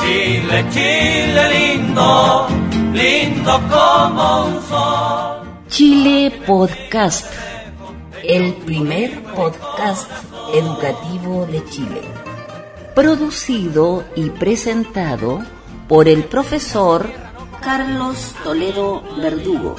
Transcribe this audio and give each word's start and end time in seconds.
Chile, 0.00 0.64
Chile 0.70 1.42
lindo, 1.52 2.46
lindo 2.92 3.60
como 3.70 4.46
un 4.46 4.62
sol. 4.62 5.42
Chile 5.68 6.42
Podcast, 6.46 7.26
el 8.22 8.54
primer 8.54 9.22
podcast 9.34 10.10
educativo 10.54 11.46
de 11.46 11.64
Chile. 11.66 12.02
Producido 12.94 14.04
y 14.16 14.30
presentado 14.30 15.42
por 15.88 16.08
el 16.08 16.24
profesor 16.24 17.10
Carlos 17.60 18.34
Toledo 18.44 19.02
Verdugo. 19.20 19.76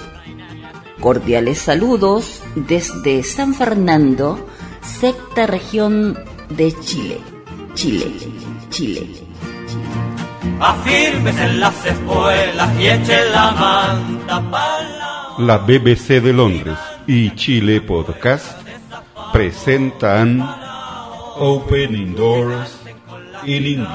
Cordiales 0.99 1.59
saludos 1.59 2.41
desde 2.55 3.23
San 3.23 3.53
Fernando, 3.53 4.47
sexta 4.81 5.47
región 5.47 6.17
de 6.49 6.73
Chile. 6.79 7.19
Chile, 7.73 8.13
Chile. 8.69 9.09
Afírmese 10.59 11.45
en 11.45 11.59
las 11.59 11.85
espuelas 11.85 12.79
y 12.79 12.87
eche 12.87 13.29
la 13.31 13.51
manta 13.51 14.41
para 14.51 15.35
La 15.39 15.57
BBC 15.57 16.21
de 16.21 16.33
Londres 16.33 16.77
y 17.07 17.33
Chile 17.35 17.79
Podcast 17.81 18.57
presentan 19.31 20.41
Opening 21.37 22.13
Doors 22.15 22.77
in 23.45 23.65
English, 23.65 23.87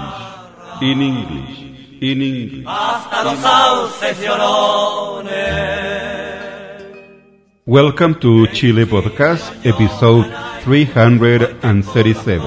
in 0.80 1.02
English, 1.02 1.58
in 2.00 2.22
English. 2.22 2.64
hasta 2.66 3.24
los 3.24 3.38
sauces 3.40 4.18
llorones. 4.20 5.32
Welcome 7.66 8.14
to 8.20 8.46
Chile 8.52 8.86
Podcast, 8.86 9.52
episode 9.66 10.26
337. 10.64 12.40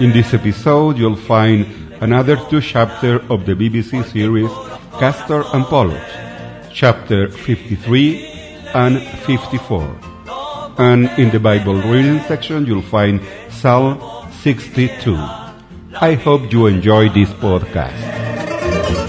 In 0.00 0.12
this 0.12 0.34
episode, 0.34 0.98
you'll 0.98 1.14
find 1.16 1.64
another 2.04 2.36
two 2.50 2.60
chapters 2.60 3.22
of 3.30 3.46
the 3.46 3.54
BBC 3.54 4.04
series 4.12 4.50
Castor 5.00 5.42
and 5.54 5.64
Pollux, 5.64 6.04
chapter 6.70 7.30
53 7.30 8.26
and 8.74 9.00
54. 9.24 9.82
And 10.76 11.08
in 11.18 11.30
the 11.30 11.40
Bible 11.40 11.80
reading 11.80 12.20
section, 12.28 12.66
you'll 12.66 12.82
find 12.82 13.22
Psalm 13.48 13.96
62. 14.42 15.16
I 15.16 16.12
hope 16.12 16.52
you 16.52 16.66
enjoy 16.66 17.08
this 17.08 17.30
podcast. 17.40 17.96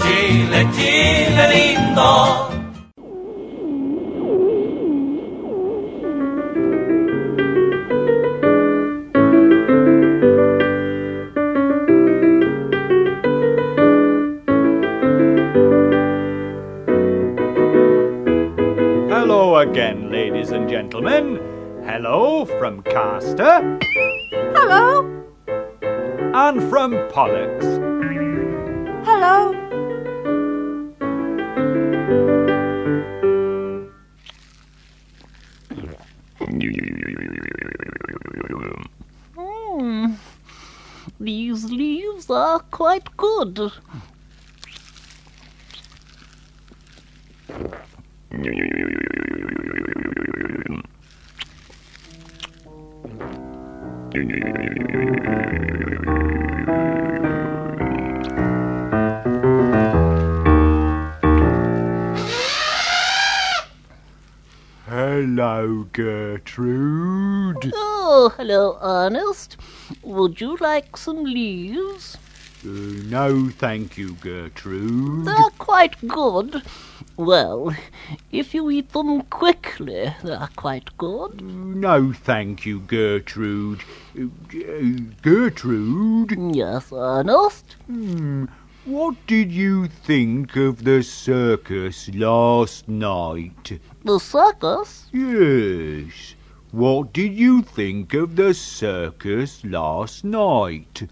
Chile, 0.00 0.64
Chile 0.72 1.44
lindo. 1.52 2.35
From 23.26 23.80
Hello. 24.54 25.24
And 26.32 26.62
from 26.70 26.92
Pollux. 27.10 27.64
Hello. 29.04 29.52
Hmm. 39.34 40.14
These 41.18 41.64
leaves 41.64 42.30
are 42.30 42.60
quite 42.60 43.16
good. 43.16 43.58
Hello, 64.86 65.86
Gertrude. 65.92 67.70
Oh, 67.74 68.32
hello, 68.38 68.78
Ernest. 68.80 69.58
Would 70.02 70.40
you 70.40 70.56
like 70.62 70.96
some 70.96 71.22
leaves? 71.24 72.16
Uh, 72.64 72.68
no, 73.04 73.50
thank 73.50 73.98
you, 73.98 74.14
Gertrude. 74.14 75.26
They're 75.26 75.50
quite 75.58 76.08
good. 76.08 76.62
Well, 77.18 77.76
if 78.38 78.54
you 78.54 78.70
eat 78.70 78.92
them 78.92 79.22
quickly, 79.22 80.14
they're 80.22 80.48
quite 80.56 80.96
good. 80.98 81.40
No, 81.40 82.12
thank 82.12 82.66
you, 82.66 82.80
Gertrude. 82.80 83.82
Gertrude, 85.22 86.54
Yes, 86.54 86.92
Ernest. 86.92 87.76
hmm, 87.86 88.44
what 88.84 89.14
did 89.26 89.50
you 89.50 89.86
think 89.88 90.54
of 90.56 90.84
the 90.84 91.02
circus 91.02 92.08
last 92.14 92.88
night? 92.88 93.80
The 94.04 94.18
circus? 94.18 95.06
Yes. 95.12 96.34
What 96.72 97.12
did 97.12 97.32
you 97.32 97.62
think 97.62 98.12
of 98.14 98.36
the 98.36 98.52
circus 98.54 99.64
last 99.64 100.24
night? 100.24 101.08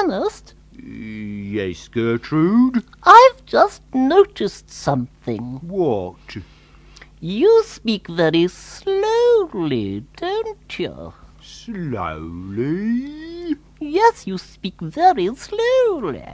Ernest, 0.00 0.54
Yes, 0.82 1.88
Gertrude? 1.88 2.84
I've 3.02 3.44
just 3.46 3.82
noticed 3.94 4.70
something. 4.70 5.60
What? 5.62 6.36
You 7.20 7.62
speak 7.64 8.08
very 8.08 8.48
slowly, 8.48 10.04
don't 10.16 10.78
you? 10.78 11.12
Slowly? 11.42 13.56
Yes, 13.80 14.26
you 14.26 14.38
speak 14.38 14.80
very 14.80 15.34
slowly. 15.34 16.24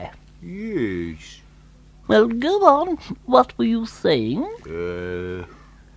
Yes. 0.43 1.41
Well, 2.07 2.29
go 2.29 2.65
on. 2.67 2.97
What 3.25 3.57
were 3.57 3.65
you 3.65 3.87
saying? 3.87 4.45
Uh, 4.67 5.47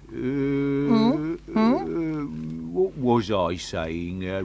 uh, 0.10 0.14
Hmm? 0.18 1.36
uh, 1.56 2.26
what 2.72 2.98
was 2.98 3.32
I 3.32 3.56
saying? 3.58 4.28
Uh, 4.28 4.44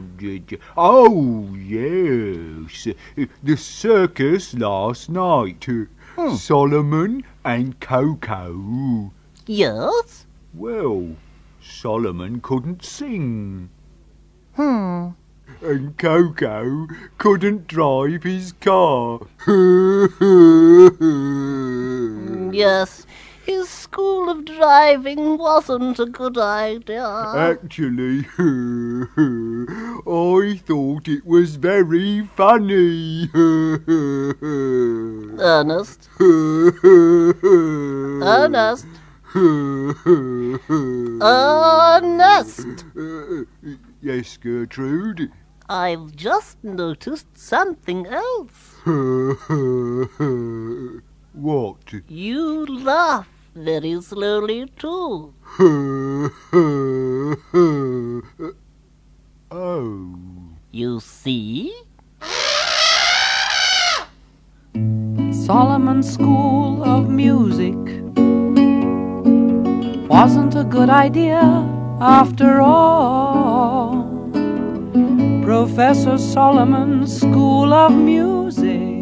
oh, 0.77 1.55
yes. 1.55 2.87
Uh, 2.89 3.25
The 3.43 3.57
circus 3.57 4.55
last 4.55 5.09
night. 5.11 5.67
Uh, 5.69 5.85
Hmm. 6.17 6.35
Solomon 6.37 7.25
and 7.43 7.81
Coco. 7.81 9.13
Yes? 9.47 10.27
Well, 10.53 11.17
Solomon 11.63 12.41
couldn't 12.41 12.85
sing. 12.85 13.71
Hmm. 14.57 15.09
And 15.63 15.97
Coco 15.97 16.87
couldn't 17.17 17.67
drive 17.67 18.25
his 18.25 18.53
car. 18.53 19.21
Yes. 22.53 23.07
His 23.45 23.69
school 23.69 24.31
of 24.31 24.45
driving 24.45 25.37
wasn't 25.37 25.99
a 25.99 26.07
good 26.07 26.39
idea. 26.39 27.05
Actually, 27.35 28.21
I 28.39 30.61
thought 30.65 31.09
it 31.09 31.27
was 31.27 31.57
very 31.57 32.25
funny. 32.37 33.29
Ernest. 35.41 36.09
Ernest. 38.23 38.87
Ernest. 41.21 42.85
yes, 44.01 44.37
Gertrude. 44.37 45.33
I've 45.69 46.15
just 46.15 46.63
noticed 46.63 47.37
something 47.37 48.07
else. 48.07 48.77
What? 51.33 51.95
You 52.09 52.67
laugh 52.67 53.29
very 53.55 54.01
slowly 54.03 54.67
too. 54.79 55.35
oh. 59.51 60.19
You 60.71 61.01
see? 61.01 61.75
Solomon 65.33 66.03
School 66.03 66.85
of 66.85 67.09
Music 67.09 67.77
wasn't 70.09 70.55
a 70.55 70.65
good 70.65 70.91
idea 70.91 71.41
after 72.01 72.61
all. 72.61 74.05
Professor 75.43 76.17
Solomon's 76.19 77.21
School 77.21 77.73
of 77.73 77.93
Music 77.93 79.02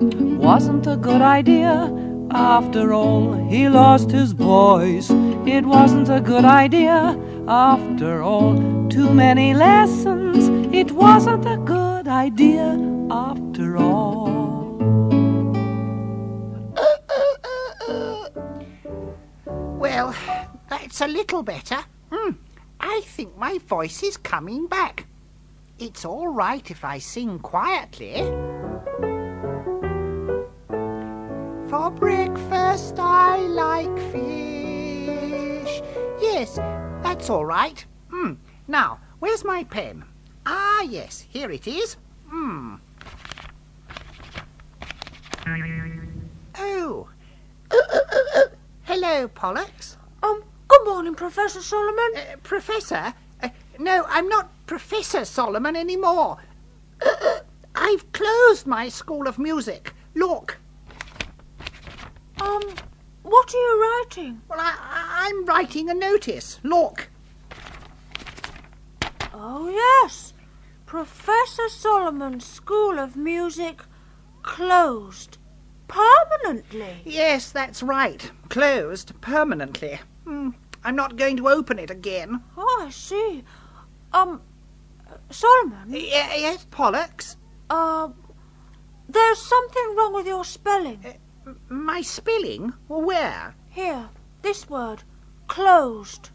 wasn't 0.00 0.86
a 0.86 0.96
good 0.96 1.22
idea. 1.22 1.92
After 2.30 2.92
all, 2.92 3.34
he 3.48 3.68
lost 3.68 4.10
his 4.10 4.32
voice. 4.32 5.10
It 5.46 5.64
wasn't 5.64 6.08
a 6.08 6.20
good 6.20 6.44
idea. 6.44 7.18
After 7.46 8.22
all, 8.22 8.56
too 8.88 9.12
many 9.12 9.54
lessons. 9.54 10.48
It 10.74 10.90
wasn't 10.90 11.46
a 11.46 11.56
good 11.58 12.08
idea. 12.08 12.78
After 13.10 13.76
all. 13.76 14.64
Well, 19.78 20.14
that's 20.68 21.00
a 21.00 21.06
little 21.06 21.42
better. 21.42 21.84
Mm, 22.10 22.36
I 22.80 23.02
think 23.04 23.36
my 23.36 23.58
voice 23.58 24.02
is 24.02 24.16
coming 24.16 24.66
back. 24.66 25.06
It's 25.78 26.04
all 26.04 26.28
right 26.28 26.68
if 26.70 26.84
I 26.84 26.98
sing 26.98 27.38
quietly. 27.38 28.22
Breakfast 31.96 32.96
I 32.98 33.38
like 33.38 33.96
fish. 34.10 35.82
Yes, 36.20 36.56
that's 37.02 37.30
all 37.30 37.44
right. 37.44 37.84
Hmm. 38.10 38.34
Now, 38.68 38.98
where's 39.20 39.44
my 39.44 39.64
pen? 39.64 40.04
Ah, 40.46 40.82
yes, 40.82 41.24
here 41.28 41.50
it 41.50 41.66
is. 41.66 41.96
Hmm. 42.28 42.76
Oh. 46.58 47.08
Hello, 48.82 49.28
Pollux. 49.28 49.96
Um, 50.22 50.42
good 50.68 50.84
morning, 50.84 51.14
Professor 51.14 51.62
Solomon. 51.62 52.12
Uh, 52.16 52.36
professor? 52.42 53.14
Uh, 53.42 53.48
no, 53.78 54.04
I'm 54.08 54.28
not 54.28 54.50
Professor 54.66 55.24
Solomon 55.24 55.76
anymore. 55.76 56.38
I've 57.74 58.12
closed 58.12 58.66
my 58.66 58.88
School 58.88 59.26
of 59.28 59.38
Music. 59.38 59.92
Look. 60.14 60.58
Um, 62.44 62.62
what 63.22 63.54
are 63.54 63.56
you 63.58 63.82
writing? 63.82 64.42
Well, 64.48 64.58
I, 64.60 64.74
I'm 65.28 65.44
writing 65.46 65.88
a 65.88 65.94
notice. 65.94 66.60
Look. 66.62 67.08
Oh, 69.32 69.68
yes. 69.68 70.32
Professor 70.86 71.68
Solomon's 71.68 72.44
School 72.46 72.98
of 72.98 73.16
Music 73.16 73.80
closed 74.42 75.38
permanently. 75.88 76.96
Yes, 77.04 77.50
that's 77.50 77.82
right. 77.82 78.30
Closed 78.48 79.18
permanently. 79.20 80.00
Hmm. 80.24 80.50
I'm 80.84 80.96
not 80.96 81.16
going 81.16 81.36
to 81.38 81.48
open 81.48 81.78
it 81.78 81.90
again. 81.90 82.42
Oh, 82.56 82.84
I 82.86 82.90
see. 82.90 83.42
Um, 84.12 84.42
Solomon, 85.30 85.90
Y- 85.90 86.08
yes, 86.10 86.66
Pollux? 86.70 87.36
uh, 87.70 88.08
there's 89.08 89.38
something 89.38 89.96
wrong 89.96 90.12
with 90.14 90.26
your 90.26 90.44
spelling. 90.44 91.02
M- 91.46 91.60
My 91.68 92.00
spelling? 92.02 92.72
Where? 92.88 93.54
Here, 93.70 94.08
this 94.42 94.68
word, 94.68 95.02
closed. 95.48 96.30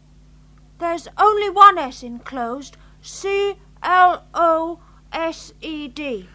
There's 0.78 1.08
only 1.18 1.50
one 1.50 1.78
S 1.78 2.02
in 2.02 2.20
closed. 2.20 2.76
C 3.02 3.54
L 3.82 4.24
O 4.34 4.80
S 5.12 5.52
E 5.60 5.88
D. 5.88 6.28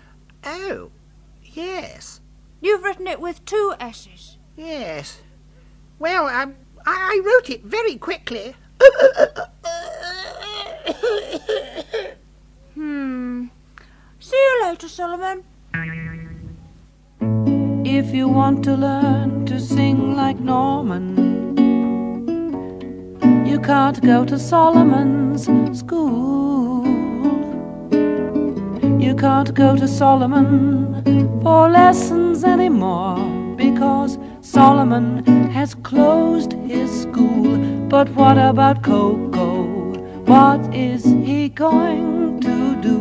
Oh, 0.44 0.92
yes. 1.44 2.22
You've 2.62 2.84
written 2.84 3.08
it 3.08 3.20
with 3.20 3.46
two 3.46 3.74
S's. 3.80 4.38
Yes. 4.58 5.22
Well, 6.00 6.28
um, 6.28 6.56
I, 6.86 7.22
I 7.22 7.22
wrote 7.26 7.50
it 7.50 7.64
very 7.64 7.96
quickly. 7.98 8.56
Hmm. 12.74 13.46
See 14.20 14.36
you 14.36 14.62
later, 14.64 14.88
Solomon. 14.90 15.44
If 17.96 18.14
you 18.14 18.28
want 18.28 18.62
to 18.66 18.76
learn 18.76 19.46
to 19.46 19.58
sing 19.58 20.18
like 20.18 20.38
Norman, 20.38 21.16
you 23.48 23.58
can't 23.58 24.02
go 24.02 24.26
to 24.26 24.38
Solomon's 24.38 25.46
school. 25.80 26.86
You 29.00 29.16
can't 29.16 29.54
go 29.54 29.78
to 29.78 29.88
Solomon 29.88 31.40
for 31.42 31.70
lessons 31.70 32.44
anymore 32.44 33.56
because 33.56 34.18
Solomon 34.42 35.24
has 35.52 35.74
closed 35.74 36.52
his 36.68 36.92
school. 37.04 37.58
But 37.88 38.10
what 38.10 38.38
about 38.38 38.84
Coco? 38.84 39.64
What 40.26 40.76
is 40.76 41.06
he 41.06 41.48
going 41.48 42.42
to 42.42 42.76
do 42.82 42.98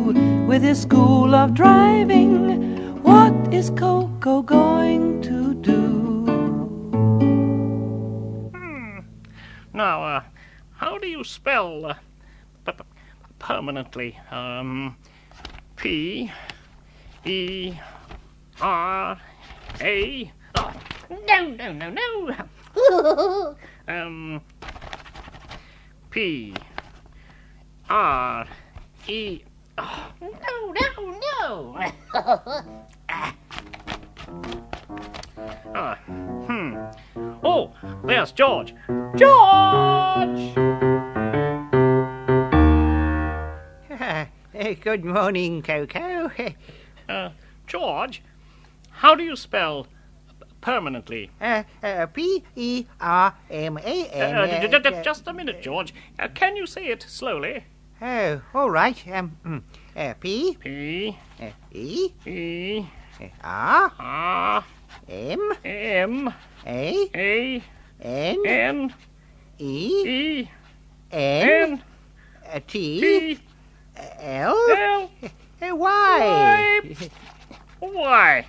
with 0.47 0.63
his 0.63 0.81
school 0.83 1.35
of 1.35 1.53
driving? 1.53 2.74
What 3.55 3.59
is 3.63 3.69
Coco 3.69 4.41
going 4.41 5.21
to 5.21 5.53
do? 5.53 6.25
Now, 9.73 10.03
uh, 10.03 10.23
how 10.73 10.97
do 10.97 11.07
you 11.07 11.23
spell 11.23 11.85
uh, 11.85 11.93
p- 12.65 12.73
p- 12.73 12.83
permanently? 13.39 14.19
Um, 14.29 14.97
P 15.77 16.29
E 17.23 17.75
R 18.59 19.21
A. 19.79 20.31
Oh, 20.55 20.73
no, 21.25 21.47
no, 21.47 21.71
no, 21.71 22.35
no. 22.75 23.55
um, 23.87 24.41
P 26.09 26.53
R 27.89 28.47
E. 29.07 29.43
Oh, 29.77 30.11
no, 30.19 30.73
no, 30.73 31.79
no. 32.13 32.81
Ah, 35.77 35.95
hmm. 36.05 36.77
Oh, 37.43 37.71
there's 38.03 38.31
George. 38.31 38.73
George! 39.15 40.53
Uh, 44.57 44.73
good 44.81 45.03
morning, 45.03 45.61
Coco. 45.61 46.31
Uh, 47.09 47.29
George, 47.67 48.23
how 48.89 49.13
do 49.13 49.23
you 49.23 49.35
spell 49.35 49.85
permanently? 50.61 51.29
Uh, 51.39 51.61
uh, 51.83 52.07
P 52.07 52.41
E 52.55 52.85
R 52.99 53.35
M 53.51 53.77
A 53.77 54.09
Uh, 54.09 54.41
uh, 54.41 54.79
uh, 54.89 55.03
just 55.03 55.27
a 55.27 55.33
minute, 55.33 55.61
George. 55.61 55.93
Uh, 56.17 56.27
can 56.33 56.55
you 56.55 56.65
say 56.65 56.87
it 56.87 57.03
slowly? 57.03 57.63
Oh, 58.01 58.41
all 58.55 58.71
right. 58.71 58.97
Um, 59.13 59.37
mm, 59.45 59.61
uh, 59.95 60.13
P 60.19 60.57
P 60.59 61.15
uh, 61.39 61.45
E 61.71 62.09
E 62.25 62.79
uh, 62.79 62.83
R 63.43 63.91
R 63.99 64.65
M 65.07 65.53
M 65.63 66.33
A 66.65 67.09
A 67.15 67.63
N 68.01 68.45
N 68.45 68.93
E 69.57 70.03
E 70.05 70.49
N 71.11 71.49
N 71.49 71.83
uh, 72.53 72.59
T 72.67 72.99
T 72.99 73.39
L 74.19 74.55
L 74.69 75.11
uh, 75.23 75.75
Y. 75.75 76.95
Y. 77.81 78.45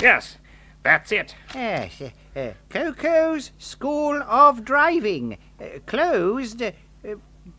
Yes, 0.00 0.36
that's 0.82 1.12
it. 1.12 1.34
Yes, 1.54 2.00
uh, 2.00 2.38
uh, 2.38 2.52
Coco's 2.68 3.52
School 3.58 4.22
of 4.22 4.64
Driving 4.64 5.38
uh, 5.60 5.78
closed 5.86 6.62
uh, 6.62 6.70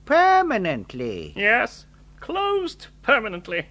permanently. 0.06 1.34
Yes, 1.36 1.86
closed 2.20 2.88
permanently. 3.02 3.68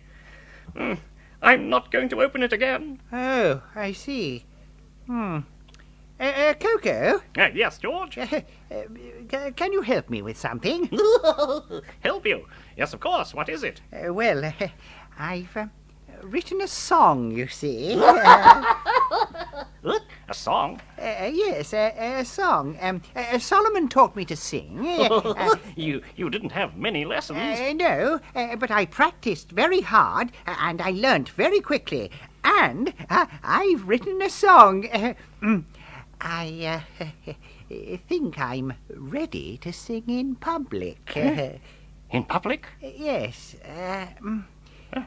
Hmm, 0.76 0.95
I'm 1.43 1.69
not 1.71 1.91
going 1.91 2.09
to 2.11 2.21
open 2.23 2.43
it 2.43 2.53
again. 2.53 3.01
Oh, 3.13 3.63
I 3.75 3.93
see. 3.93 4.45
Hmm. 5.07 5.39
Uh, 6.19 6.23
uh, 6.23 6.55
Coco, 6.55 7.23
Uh, 7.39 7.49
yes, 7.55 7.79
George. 7.79 8.19
uh, 8.19 8.33
ca- 9.29 9.51
can 9.57 9.73
you 9.73 9.81
help 9.81 10.11
me 10.11 10.21
with 10.21 10.37
something? 10.37 10.87
Help 12.01 12.27
you? 12.27 12.47
Yes, 12.77 12.93
of 12.93 13.01
course. 13.01 13.33
What 13.33 13.49
is 13.49 13.63
it? 13.63 13.81
Uh, 13.91 14.13
well, 14.13 14.53
I've 15.19 15.57
uh, 15.57 15.67
written 16.23 16.61
a 16.61 16.69
song, 16.69 17.31
you 17.33 17.47
see. 17.49 17.95
uh, 17.99 18.65
A 20.29 20.35
song? 20.35 20.81
uh, 20.99 21.31
yes, 21.33 21.73
uh, 21.75 21.91
a 21.97 22.25
song. 22.25 22.77
Um, 22.81 23.03
uh, 23.17 23.39
Solomon 23.39 23.89
taught 23.89 24.15
me 24.17 24.25
to 24.27 24.37
sing. 24.37 24.87
Uh, 25.41 25.57
you 25.77 26.03
you 26.17 26.31
didn't 26.31 26.53
have 26.53 26.77
many 26.77 27.05
lessons. 27.05 27.39
uh, 27.39 27.73
no, 27.73 28.21
uh, 28.35 28.57
but 28.57 28.71
I 28.71 28.87
practiced 28.87 29.50
very 29.53 29.81
hard 29.81 30.31
uh, 30.47 30.55
and 30.61 30.81
I 30.83 30.91
learnt 30.91 31.29
very 31.31 31.61
quickly. 31.61 32.11
And 32.45 32.93
uh, 33.09 33.27
I've 33.43 33.89
written 33.89 34.21
a 34.23 34.31
song. 34.31 34.87
Uh, 34.93 35.15
mm, 35.43 35.65
I 36.21 36.83
uh, 37.00 37.33
think 38.09 38.39
I'm 38.39 38.75
ready 38.95 39.57
to 39.59 39.73
sing 39.73 40.05
in 40.09 40.37
public. 40.37 41.12
Uh, 41.17 41.59
In 42.11 42.25
public? 42.25 42.67
Yes. 42.83 43.57
Uh, 43.65 44.07
mm, 44.23 44.45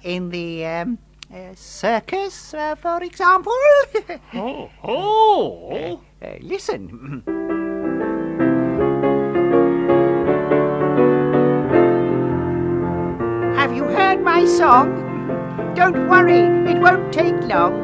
in 0.04 0.30
the 0.30 0.66
um, 0.66 0.98
uh, 1.34 1.54
circus, 1.56 2.54
uh, 2.54 2.76
for 2.76 3.04
example. 3.04 3.54
Oh, 4.34 4.70
oh! 4.84 6.02
Uh, 6.22 6.28
listen. 6.42 7.24
Have 13.56 13.76
you 13.76 13.84
heard 13.84 14.22
my 14.22 14.46
song? 14.46 15.04
Don't 15.76 16.08
worry, 16.10 16.72
it 16.72 16.80
won't 16.80 17.14
take 17.14 17.40
long. 17.44 17.76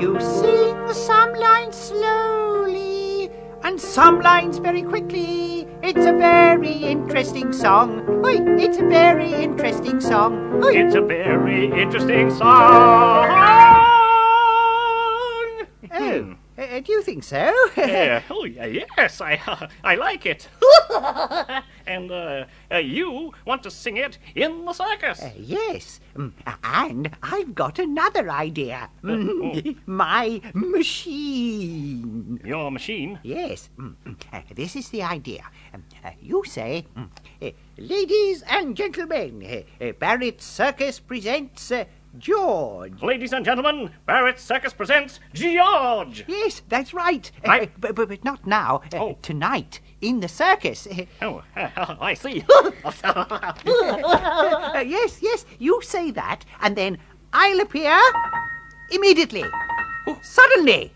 You 0.00 0.20
sing 0.20 0.92
some 0.92 1.34
lines 1.34 1.76
slowly 1.76 2.47
and 3.68 3.78
some 3.78 4.20
lines 4.22 4.56
very 4.56 4.82
quickly. 4.82 5.68
It's 5.82 6.06
a 6.06 6.12
very 6.14 6.72
interesting 6.72 7.52
song. 7.52 8.00
Oi, 8.24 8.38
it's 8.58 8.78
a 8.78 8.86
very 8.86 9.30
interesting 9.30 10.00
song. 10.00 10.64
Oi. 10.64 10.72
It's 10.74 10.94
a 10.94 11.02
very 11.02 11.66
interesting 11.66 12.30
song. 12.30 13.28
Oh, 16.00 16.37
uh, 16.58 16.80
do 16.80 16.92
you 16.92 17.02
think 17.02 17.22
so? 17.24 17.52
Yeah, 17.76 18.22
oh, 18.30 18.44
yeah, 18.44 18.66
yes, 18.66 19.20
I 19.20 19.38
I 19.84 19.94
like 19.94 20.26
it. 20.26 20.48
and 21.86 22.10
uh, 22.10 22.44
uh, 22.70 22.76
you 22.78 23.32
want 23.46 23.62
to 23.62 23.70
sing 23.70 23.96
it 23.96 24.18
in 24.34 24.64
the 24.64 24.72
circus. 24.72 25.22
Uh, 25.22 25.30
yes, 25.38 26.00
mm, 26.16 26.32
and 26.64 27.10
I've 27.22 27.54
got 27.54 27.78
another 27.78 28.30
idea. 28.30 28.90
Mm, 29.02 29.76
My 29.86 30.40
machine. 30.54 32.40
Your 32.44 32.70
machine? 32.70 33.18
Yes, 33.22 33.70
mm, 33.78 33.94
uh, 34.32 34.40
this 34.54 34.76
is 34.76 34.88
the 34.90 35.02
idea. 35.02 35.44
Um, 35.72 35.84
uh, 36.04 36.10
you 36.20 36.42
say, 36.46 36.86
uh, 36.96 37.50
Ladies 37.80 38.42
and 38.42 38.76
gentlemen, 38.76 39.44
uh, 39.46 39.84
uh, 39.84 39.92
Barrett 39.92 40.42
Circus 40.42 40.98
presents 40.98 41.70
uh, 41.70 41.84
George. 42.16 43.02
Ladies 43.02 43.32
and 43.32 43.44
gentlemen, 43.44 43.90
Barrett 44.06 44.40
Circus 44.40 44.72
presents 44.72 45.20
George. 45.34 46.24
Yes, 46.26 46.62
that's 46.68 46.94
right. 46.94 47.30
Uh, 47.44 47.66
but, 47.78 47.94
but, 47.94 48.08
but 48.08 48.24
not 48.24 48.46
now. 48.46 48.82
Uh, 48.92 48.98
Oh. 48.98 49.18
Tonight, 49.22 49.80
in 50.00 50.20
the 50.20 50.28
circus. 50.28 50.88
Oh, 51.22 51.42
I 51.56 52.14
see. 52.14 52.44
Uh, 53.64 54.84
yes, 54.86 55.18
yes, 55.22 55.44
you 55.58 55.80
say 55.82 56.10
that, 56.12 56.44
and 56.60 56.76
then 56.76 56.98
I'll 57.32 57.60
appear 57.60 57.98
immediately. 58.90 59.44
Suddenly. 60.22 60.92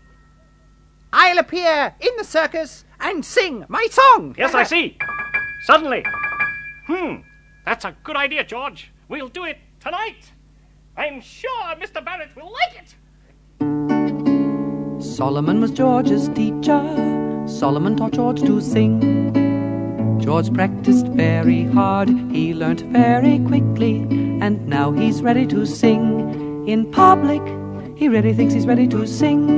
I'll 1.11 1.37
appear 1.37 1.93
in 1.99 2.09
the 2.17 2.23
circus 2.23 2.85
and 2.99 3.23
sing 3.23 3.65
my 3.67 3.85
song. 3.91 4.35
yes, 4.37 4.55
I 4.55 4.63
see. 4.63 4.97
Suddenly. 5.65 6.03
Hmm, 6.87 7.17
that's 7.65 7.85
a 7.85 7.95
good 8.03 8.15
idea, 8.15 8.43
George. 8.43 8.91
We'll 9.09 9.27
do 9.29 9.43
it 9.45 9.57
tonight. 9.79 10.31
I'm 10.95 11.21
sure 11.21 11.75
Mr. 11.81 12.05
Barrett 12.05 12.35
will 12.35 12.51
like 12.51 12.75
it. 12.77 12.93
Solomon 15.03 15.59
was 15.59 15.71
George's 15.71 16.29
teacher. 16.29 17.43
Solomon 17.47 17.97
taught 17.97 18.13
George 18.13 18.41
to 18.41 18.61
sing. 18.61 20.19
George 20.19 20.53
practiced 20.53 21.07
very 21.07 21.63
hard, 21.63 22.09
he 22.09 22.53
learnt 22.53 22.81
very 22.81 23.39
quickly, 23.39 24.01
and 24.41 24.67
now 24.67 24.91
he's 24.91 25.23
ready 25.23 25.47
to 25.47 25.65
sing. 25.65 26.67
In 26.67 26.89
public, 26.91 27.41
he 27.97 28.07
really 28.07 28.33
thinks 28.33 28.53
he's 28.53 28.67
ready 28.67 28.87
to 28.87 29.07
sing. 29.07 29.49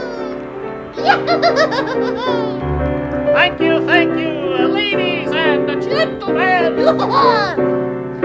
Thank 3.32 3.60
you, 3.60 3.86
thank 3.86 4.18
you, 4.20 4.28
uh, 4.28 4.66
ladies 4.68 5.30
and 5.32 5.80
gentlemen. 5.80 6.78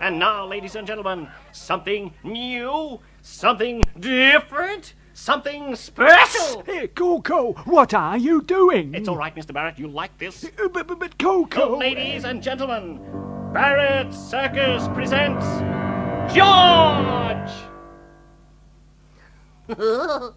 and 0.00 0.18
now, 0.18 0.46
ladies 0.46 0.74
and 0.74 0.86
gentlemen, 0.86 1.28
something 1.52 2.14
new, 2.24 2.98
something 3.20 3.82
different, 4.00 4.94
something 5.12 5.76
special. 5.76 6.62
Hey, 6.64 6.88
Coco, 6.88 7.52
what 7.66 7.92
are 7.92 8.16
you 8.16 8.40
doing? 8.40 8.94
It's 8.94 9.06
all 9.08 9.16
right, 9.18 9.34
Mr. 9.36 9.52
Barrett. 9.52 9.78
You 9.78 9.88
like 9.88 10.16
this? 10.16 10.44
Uh, 10.44 10.68
But, 10.72 10.86
but, 10.86 10.98
but 10.98 11.18
Coco. 11.18 11.72
So, 11.72 11.76
ladies 11.76 12.24
and 12.24 12.42
gentlemen, 12.42 13.00
Barrett 13.52 14.14
Circus 14.14 14.88
presents 14.94 15.44
George! 16.32 17.50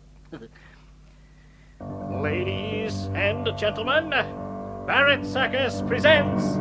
ladies 2.20 3.10
and 3.16 3.48
gentlemen, 3.58 4.10
Barrett 4.86 5.26
Circus 5.26 5.82
presents 5.82 6.58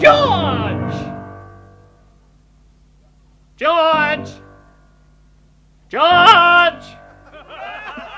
George! 0.00 0.94
George! 3.56 4.30
George! 5.88 6.84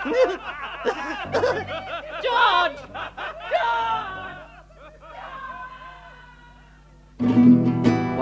George! 2.23 2.79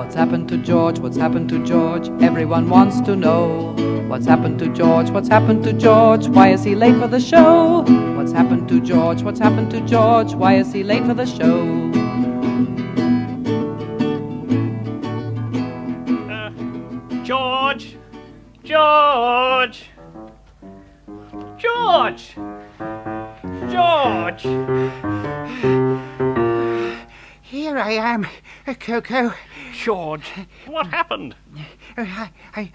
What's 0.04 0.16
happened 0.16 0.48
to 0.50 0.58
George? 0.58 0.98
What's 0.98 1.16
happened 1.16 1.48
to 1.48 1.64
George? 1.64 2.10
Everyone 2.22 2.68
wants 2.68 3.00
to 3.00 3.16
know. 3.16 3.74
What's 4.06 4.26
happened 4.26 4.58
to 4.58 4.68
George? 4.68 5.08
What's 5.08 5.28
happened 5.28 5.64
to 5.64 5.72
George? 5.72 6.28
Why 6.28 6.50
is 6.50 6.62
he 6.62 6.74
late 6.74 6.94
for 7.00 7.08
the 7.08 7.18
show? 7.18 7.84
What's 8.14 8.30
happened 8.30 8.68
to 8.68 8.80
George? 8.82 9.22
What's 9.22 9.40
happened 9.40 9.70
to 9.70 9.80
George? 9.80 10.34
Why 10.34 10.56
is 10.56 10.74
he 10.74 10.82
late 10.82 11.06
for 11.06 11.14
the 11.14 11.24
show? 11.24 11.90
Uh, 16.30 16.50
George! 17.24 17.96
George! 18.62 19.88
George! 21.56 22.36
George! 23.72 24.42
Here 27.42 27.78
I 27.78 27.92
am, 27.92 28.26
Coco. 28.78 29.32
George! 29.74 30.30
What 30.66 30.86
happened? 30.86 31.34
Uh, 31.98 32.04
I, 32.06 32.30
I, 32.54 32.72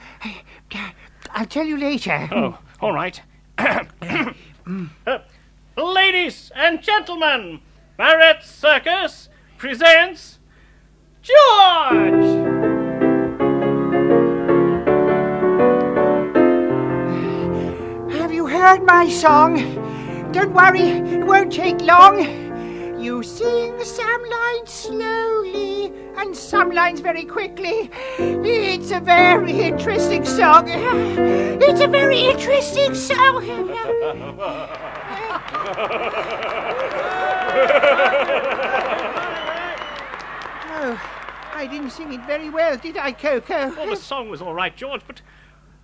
I, 0.72 0.94
I'll 1.32 1.46
tell 1.46 1.66
you 1.66 1.78
later. 1.78 2.28
Oh, 2.32 2.58
all 2.82 2.94
right. 2.94 3.22
Uh, 3.58 4.34
ladies 5.76 6.52
and 6.56 6.84
gentlemen, 6.84 7.62
Barrett 7.98 8.44
Circus 8.44 9.30
presents 9.58 10.40
George! 11.22 12.26
Have 18.12 18.32
you 18.32 18.48
heard 18.48 18.84
my 18.84 19.10
song? 19.10 19.56
Don't 20.32 20.54
worry, 20.54 20.82
it 20.82 21.26
won't 21.26 21.52
take 21.52 21.82
long. 21.82 22.49
You 23.00 23.24
sing 23.24 23.82
some 23.86 24.24
lines 24.30 24.70
slowly 24.70 25.94
and 26.18 26.36
some 26.36 26.70
lines 26.72 27.00
very 27.00 27.24
quickly. 27.24 27.90
It's 28.20 28.92
a 28.92 29.00
very 29.00 29.54
interesting 29.62 30.26
song. 30.26 30.66
It's 30.68 31.80
a 31.80 31.88
very 31.88 32.20
interesting 32.20 32.94
song. 32.94 33.46
oh, 40.76 41.02
I 41.54 41.68
didn't 41.72 41.92
sing 41.92 42.12
it 42.12 42.26
very 42.26 42.50
well, 42.50 42.76
did 42.76 42.98
I, 42.98 43.14
Coco? 43.14 43.74
Well, 43.76 43.90
the 43.92 43.96
song 43.96 44.28
was 44.28 44.42
all 44.42 44.54
right, 44.54 44.76
George, 44.76 45.04
but. 45.08 45.22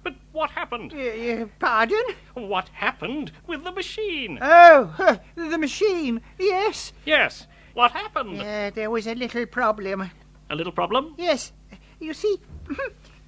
But 0.05 0.13
what 0.33 0.51
happened? 0.51 0.93
Uh, 0.93 0.99
uh, 0.99 1.45
pardon? 1.57 2.03
What 2.35 2.69
happened 2.69 3.31
with 3.47 3.63
the 3.63 3.71
machine? 3.71 4.37
Oh, 4.39 4.93
huh, 4.95 5.17
the 5.35 5.57
machine. 5.57 6.21
Yes. 6.37 6.93
Yes, 7.05 7.47
what 7.73 7.89
happened? 7.91 8.39
Uh, 8.39 8.69
there 8.69 8.91
was 8.91 9.07
a 9.07 9.15
little 9.15 9.47
problem. 9.47 10.11
A 10.51 10.55
little 10.55 10.71
problem? 10.71 11.15
Yes. 11.17 11.53
You 11.99 12.13
see, 12.13 12.37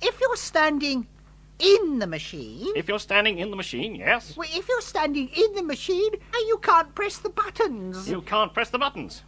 if 0.04 0.20
you're 0.22 0.36
standing 0.38 1.08
in 1.58 1.98
the 1.98 2.06
machine, 2.06 2.72
If 2.76 2.88
you're 2.88 3.00
standing 3.00 3.40
in 3.40 3.50
the 3.50 3.56
machine, 3.58 3.96
yes. 3.96 4.38
well, 4.38 4.48
if 4.54 4.68
you're 4.70 4.82
standing 4.82 5.30
in 5.36 5.54
the 5.56 5.64
machine, 5.64 6.14
uh, 6.14 6.38
you 6.46 6.60
can't 6.62 6.94
press 6.94 7.18
the 7.18 7.30
buttons. 7.30 8.08
You 8.08 8.22
can't 8.22 8.54
press 8.54 8.70
the 8.70 8.78
buttons. 8.78 9.24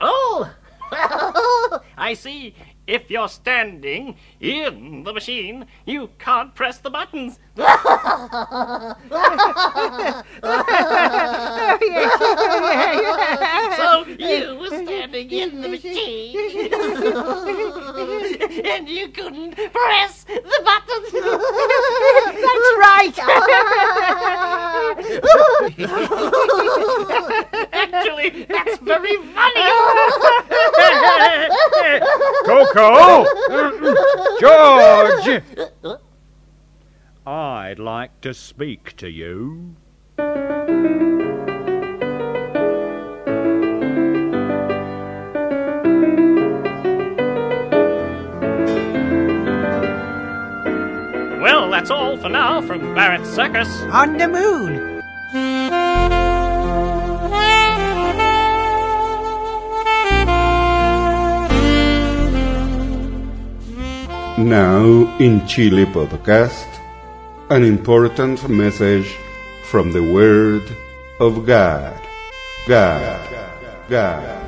Oh! 0.00 0.48
I 1.98 2.14
see. 2.14 2.54
If 2.86 3.10
you're 3.10 3.28
standing 3.28 4.16
in 4.40 5.04
the 5.04 5.12
machine, 5.14 5.66
you 5.86 6.10
can't 6.18 6.54
press 6.54 6.78
the 6.78 6.90
buttons. 6.90 7.38
Oh, 13.06 13.74
so 13.76 14.06
you 14.18 14.56
were 14.56 14.68
standing 14.68 15.30
in 15.30 15.60
the 15.60 15.68
machine, 15.68 16.36
and 18.64 18.88
you 18.88 19.08
couldn't 19.08 19.54
press 19.54 20.24
the 20.24 20.62
buttons. 20.64 21.12
That's 22.44 22.70
right. 22.78 23.18
Actually, 27.72 28.46
that's 28.48 28.78
very 28.78 29.16
funny. 29.16 29.60
Coco! 32.44 33.24
George! 34.40 35.42
I'd 37.26 37.78
like 37.78 38.20
to 38.20 38.34
speak 38.34 38.96
to 38.96 39.08
you. 39.08 39.76
well, 51.44 51.70
that's 51.70 51.90
all 51.90 52.16
for 52.18 52.28
now 52.28 52.60
from 52.60 52.94
Barrett 52.94 53.26
Circus. 53.26 53.68
On 53.90 54.16
the 54.16 54.28
moon. 54.28 54.94
Now, 64.36 65.16
in 65.20 65.46
Chile 65.46 65.86
podcast, 65.86 66.66
an 67.50 67.62
important 67.62 68.48
message 68.48 69.16
from 69.70 69.92
the 69.92 70.02
Word 70.02 70.64
of 71.20 71.46
God. 71.46 71.96
God, 72.66 73.28
God. 73.88 74.40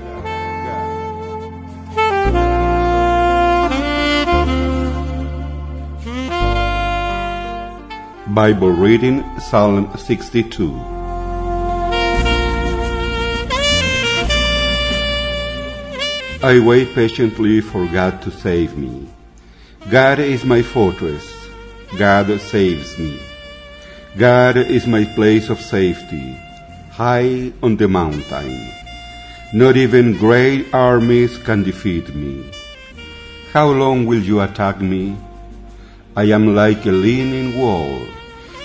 Bible 8.35 8.73
reading 8.73 9.23
Psalm 9.38 9.97
62. 9.97 10.75
I 16.43 16.59
wait 16.59 16.93
patiently 16.93 17.61
for 17.61 17.87
God 17.87 18.21
to 18.23 18.33
save 18.33 18.76
me. 18.76 19.07
God 19.88 20.19
is 20.19 20.45
my 20.45 20.62
fortress. 20.62 21.23
God 21.97 22.40
saves 22.40 22.99
me. 22.99 23.21
God 24.19 24.57
is 24.57 24.85
my 24.85 25.05
place 25.05 25.49
of 25.49 25.61
safety, 25.61 26.33
high 26.90 27.52
on 27.62 27.76
the 27.76 27.87
mountain. 27.87 28.73
Not 29.52 29.76
even 29.76 30.19
great 30.19 30.75
armies 30.75 31.38
can 31.38 31.62
defeat 31.62 32.12
me. 32.16 32.50
How 33.52 33.71
long 33.71 34.07
will 34.07 34.19
you 34.19 34.40
attack 34.40 34.81
me? 34.81 35.16
I 36.16 36.25
am 36.35 36.57
like 36.57 36.85
a 36.85 36.90
leaning 36.90 37.57
wall, 37.57 38.02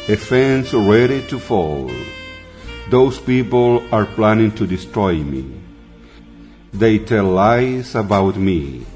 a 0.08 0.16
fence 0.16 0.74
ready 0.74 1.22
to 1.28 1.38
fall. 1.38 1.92
Those 2.90 3.20
people 3.20 3.86
are 3.94 4.08
planning 4.08 4.54
to 4.54 4.66
destroy 4.66 5.18
me. 5.18 5.46
They 6.74 6.98
tell 6.98 7.26
lies 7.26 7.94
about 7.94 8.38
me. 8.38 8.88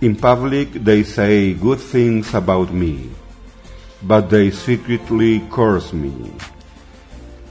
In 0.00 0.16
public, 0.16 0.72
they 0.72 1.02
say 1.02 1.52
good 1.52 1.78
things 1.78 2.32
about 2.32 2.72
me, 2.72 3.10
but 4.02 4.30
they 4.30 4.50
secretly 4.50 5.44
curse 5.52 5.92
me. 5.92 6.32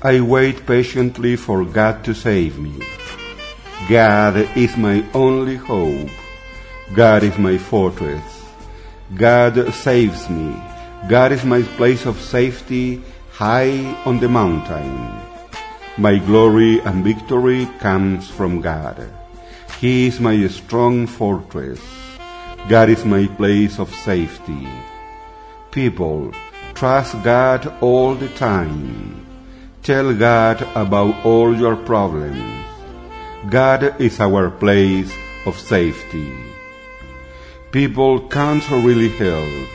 I 0.01 0.21
wait 0.21 0.65
patiently 0.65 1.35
for 1.35 1.63
God 1.63 2.03
to 2.05 2.15
save 2.15 2.57
me. 2.57 2.81
God 3.87 4.35
is 4.57 4.75
my 4.77 5.05
only 5.13 5.57
hope. 5.57 6.09
God 6.95 7.21
is 7.21 7.37
my 7.37 7.59
fortress. 7.59 8.25
God 9.13 9.71
saves 9.71 10.27
me. 10.27 10.57
God 11.07 11.31
is 11.31 11.45
my 11.45 11.61
place 11.77 12.07
of 12.07 12.19
safety 12.19 12.99
high 13.29 13.93
on 14.09 14.19
the 14.19 14.27
mountain. 14.27 15.21
My 15.99 16.17
glory 16.17 16.81
and 16.81 17.03
victory 17.03 17.69
comes 17.77 18.27
from 18.27 18.59
God. 18.59 19.05
He 19.79 20.07
is 20.07 20.19
my 20.19 20.47
strong 20.47 21.05
fortress. 21.05 22.08
God 22.67 22.89
is 22.89 23.05
my 23.05 23.27
place 23.27 23.79
of 23.79 23.93
safety. 23.93 24.67
People, 25.71 26.33
trust 26.73 27.15
God 27.23 27.71
all 27.81 28.15
the 28.15 28.29
time. 28.29 29.25
Tell 29.83 30.13
God 30.13 30.61
about 30.75 31.25
all 31.25 31.55
your 31.55 31.75
problems. 31.75 32.65
God 33.49 33.99
is 34.01 34.19
our 34.19 34.51
place 34.51 35.13
of 35.45 35.57
safety. 35.57 36.31
People 37.71 38.27
can't 38.27 38.67
really 38.69 39.09
help. 39.09 39.69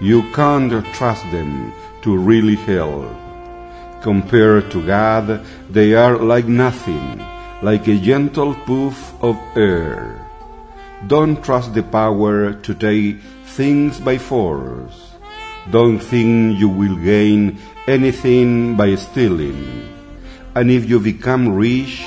You 0.00 0.22
can't 0.32 0.84
trust 0.94 1.24
them 1.32 1.72
to 2.02 2.16
really 2.16 2.56
help. 2.56 3.10
Compared 4.02 4.70
to 4.70 4.86
God, 4.86 5.44
they 5.70 5.94
are 5.94 6.18
like 6.18 6.46
nothing, 6.46 7.18
like 7.62 7.88
a 7.88 7.98
gentle 7.98 8.54
puff 8.66 9.14
of 9.22 9.36
air. 9.56 10.23
Don't 11.06 11.42
trust 11.42 11.74
the 11.74 11.82
power 11.82 12.54
to 12.54 12.74
take 12.74 13.20
things 13.56 14.00
by 14.00 14.16
force. 14.16 15.12
Don't 15.70 15.98
think 15.98 16.58
you 16.58 16.68
will 16.68 16.96
gain 16.96 17.58
anything 17.86 18.76
by 18.76 18.94
stealing. 18.94 19.88
And 20.54 20.70
if 20.70 20.88
you 20.88 21.00
become 21.00 21.54
rich, 21.54 22.06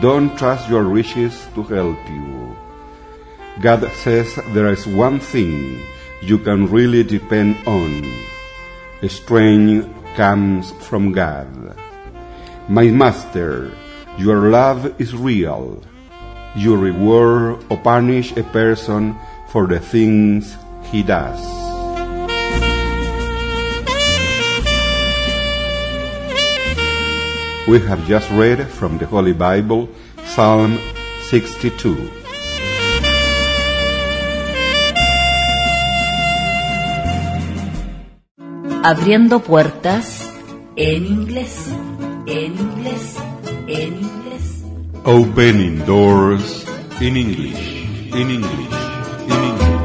don't 0.00 0.36
trust 0.36 0.68
your 0.68 0.84
riches 0.84 1.48
to 1.54 1.62
help 1.62 1.98
you. 2.10 2.56
God 3.60 3.90
says 4.04 4.28
there 4.52 4.68
is 4.68 4.86
one 4.86 5.18
thing 5.18 5.80
you 6.20 6.38
can 6.38 6.68
really 6.68 7.02
depend 7.02 7.56
on. 7.66 8.04
A 9.02 9.08
strength 9.08 9.88
comes 10.14 10.72
from 10.84 11.12
God. 11.12 11.48
My 12.68 12.90
Master, 12.90 13.72
your 14.18 14.50
love 14.50 15.00
is 15.00 15.16
real. 15.16 15.82
You 16.56 16.74
reward 16.74 17.62
or 17.68 17.76
punish 17.76 18.32
a 18.32 18.42
person 18.42 19.14
for 19.48 19.66
the 19.66 19.78
things 19.78 20.56
he 20.88 21.02
does. 21.02 21.36
We 27.68 27.78
have 27.80 28.00
just 28.08 28.30
read 28.30 28.66
from 28.68 28.96
the 28.96 29.04
Holy 29.04 29.34
Bible 29.34 29.90
Psalm 30.24 30.78
62. 31.28 31.94
Abriendo 38.82 39.40
puertas 39.40 40.32
en 40.76 41.04
inglés, 41.04 41.68
en 42.26 42.56
inglés, 42.56 43.16
en 43.66 43.92
inglés. 43.98 44.15
Opening 45.06 45.78
doors 45.86 46.66
in 47.00 47.16
English, 47.16 47.86
in 48.10 48.26
English, 48.26 48.74
in 49.22 49.40
English. 49.46 49.76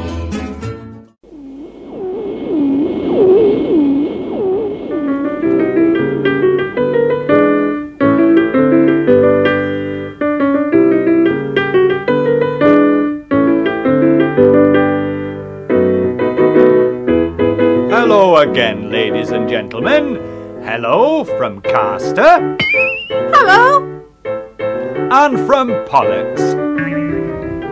Hello 17.94 18.38
again, 18.38 18.90
ladies 18.90 19.30
and 19.30 19.48
gentlemen. 19.48 20.18
Hello 20.66 21.24
from 21.24 21.62
Castor 21.62 22.58
Hello. 23.30 23.90
And 25.13 25.45
from 25.45 25.67
Pollux. 25.88 26.39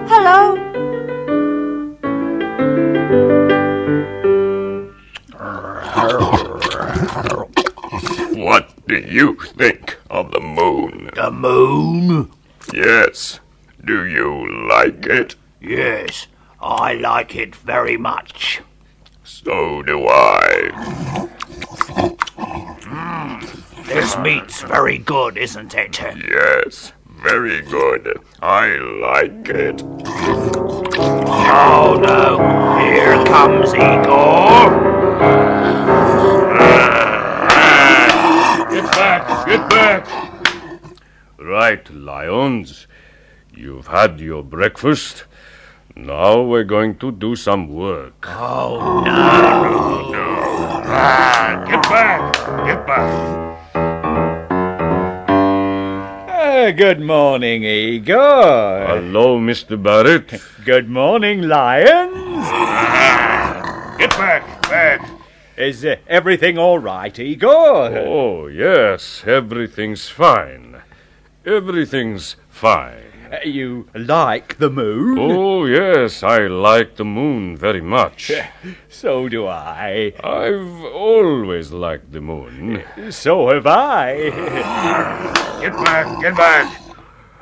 Hello. 0.10 0.58
What 8.36 8.74
do 8.88 8.98
you 8.98 9.36
think 9.36 9.98
of 10.10 10.32
the 10.32 10.42
moon? 10.42 11.10
The 11.16 11.32
moon? 11.32 12.30
Yes. 12.74 13.40
Do 13.86 14.06
you 14.06 14.68
like 14.68 15.06
it? 15.06 15.36
Yes, 15.62 16.28
I 16.62 16.94
like 16.94 17.36
it 17.36 17.56
very 17.56 17.96
much. 17.96 18.62
So 19.24 19.82
do 19.84 20.08
I. 20.08 20.72
Mm, 22.84 23.86
this 23.88 24.18
meat's 24.18 24.62
very 24.62 24.98
good, 24.98 25.38
isn't 25.38 25.74
it? 25.74 25.98
Yes. 26.00 26.92
Very 27.22 27.62
good. 27.64 28.22
I 28.42 28.78
like 28.78 29.50
it. 29.50 29.84
Oh 31.52 32.00
no, 32.02 32.38
here 32.80 33.24
comes 33.26 33.74
Igor. 33.74 34.70
Get 38.70 38.92
back! 38.94 39.46
Get 39.46 39.70
back! 39.70 40.08
Right, 41.38 41.90
lions. 41.94 42.88
You've 43.54 43.88
had 43.88 44.20
your 44.22 44.44
breakfast. 44.44 45.26
Now 45.96 46.42
we're 46.42 46.64
going 46.64 46.98
to 47.00 47.12
do 47.12 47.36
some 47.36 47.68
work. 47.68 48.26
Oh 48.30 49.04
no. 49.06 50.20
Ah, 50.86 51.66
get 51.68 51.84
back! 51.84 52.29
Good 56.80 57.02
morning, 57.02 57.66
Igor. 57.66 58.86
Hello, 58.88 59.38
Mr. 59.38 59.76
Barrett. 59.76 60.42
Good 60.64 60.88
morning, 60.88 61.42
lions. 61.42 62.48
Get 63.98 64.12
back! 64.12 64.62
Back! 64.62 65.10
Is 65.58 65.84
uh, 65.84 65.98
everything 66.08 66.58
all 66.58 66.80
right, 66.80 67.20
Igor? 67.20 67.98
Oh, 67.98 68.48
yes, 68.48 69.24
everything's 69.28 70.08
fine. 70.08 70.82
Everything's 71.46 72.38
fine. 72.48 73.19
Uh, 73.32 73.38
you 73.46 73.88
like 73.94 74.58
the 74.58 74.70
moon? 74.70 75.20
Oh, 75.20 75.66
yes, 75.66 76.24
I 76.24 76.48
like 76.48 76.96
the 76.96 77.06
moon 77.06 77.56
very 77.56 77.82
much. 77.82 78.32
So 78.90 79.30
do 79.30 79.48
I. 79.48 80.14
I've 80.24 80.84
always 80.84 81.72
liked 81.72 82.12
the 82.12 82.22
moon. 82.22 82.84
So 83.12 83.50
have 83.50 83.66
I. 83.68 84.30
Get 85.62 85.74
back! 85.74 86.22
Get 86.22 86.36
back! 86.36 86.82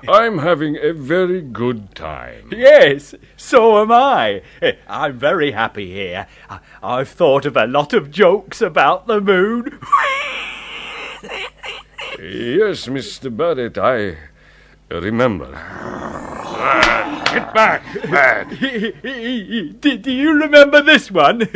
I'm 0.08 0.38
having 0.40 0.78
a 0.78 0.94
very 0.94 1.42
good 1.42 1.96
time. 1.96 2.50
Yes, 2.52 3.16
so 3.36 3.82
am 3.82 3.92
I. 3.92 4.44
I'm 4.88 5.18
very 5.18 5.52
happy 5.52 5.92
here. 5.92 6.28
I've 6.84 7.10
thought 7.10 7.46
of 7.46 7.58
a 7.58 7.66
lot 7.66 7.94
of 7.94 8.12
jokes 8.12 8.62
about 8.62 9.08
the 9.08 9.22
moon. 9.22 9.80
Yes, 12.20 12.88
Mr. 12.88 13.36
Barrett, 13.36 13.78
I 13.78 14.18
remember. 14.90 15.52
get 17.34 17.54
back, 17.54 17.84
Bad. 18.10 18.50
do, 19.82 19.98
do 19.98 20.12
you 20.12 20.34
remember 20.34 20.82
this 20.82 21.12
one? 21.12 21.42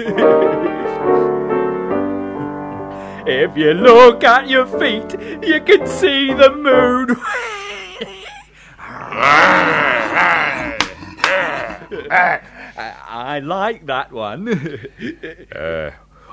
if 3.28 3.58
you 3.58 3.74
look 3.74 4.24
at 4.24 4.50
your 4.50 4.66
feet, 4.66 5.16
you 5.44 5.62
can 5.62 5.88
see 5.88 6.34
the 6.34 6.56
moon. 6.56 7.16
I, 12.14 12.42
I 13.08 13.40
like 13.40 13.86
that 13.86 14.12
one. 14.12 14.50
Uh, 15.56 15.92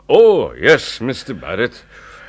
oh, 0.09 0.53
yes, 0.53 0.99
Mr. 0.99 1.39
Barrett. 1.39 1.85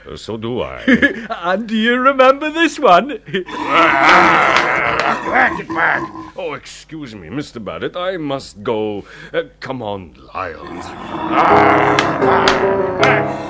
Uh, 0.09 0.15
So 0.17 0.37
do 0.37 0.61
I. 0.61 0.81
and 1.43 1.67
do 1.67 1.77
you 1.77 1.97
remember 1.97 2.49
this 2.49 2.79
one? 2.79 3.19
Get 3.31 3.45
back! 5.69 6.01
Oh, 6.35 6.53
excuse 6.53 7.13
me, 7.13 7.27
Mr. 7.27 7.63
Barrett. 7.63 7.95
I 7.95 8.17
must 8.17 8.63
go. 8.63 9.03
Uh, 9.33 9.43
come 9.59 9.83
on, 9.83 10.15
Lions. 10.33 10.85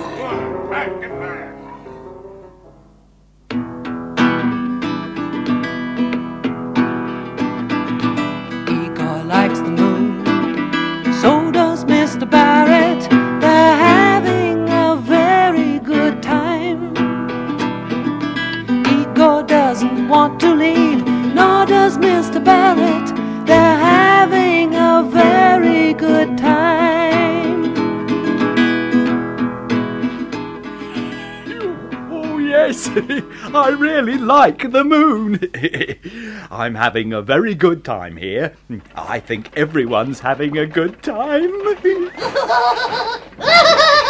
want 20.19 20.39
to 20.41 20.53
leave, 20.53 21.05
nor 21.33 21.65
does 21.65 21.97
Mr. 21.97 22.43
Barrett. 22.43 23.07
They're 23.45 23.77
having 23.77 24.75
a 24.75 25.09
very 25.09 25.93
good 25.93 26.37
time. 26.37 27.73
Oh, 32.11 32.37
yes, 32.37 32.89
I 33.65 33.69
really 33.69 34.17
like 34.17 34.73
the 34.73 34.83
moon. 34.83 35.39
I'm 36.51 36.75
having 36.75 37.13
a 37.13 37.21
very 37.21 37.55
good 37.55 37.85
time 37.85 38.17
here. 38.17 38.57
I 38.93 39.21
think 39.21 39.55
everyone's 39.55 40.19
having 40.19 40.57
a 40.57 40.65
good 40.65 41.01
time. 41.01 41.53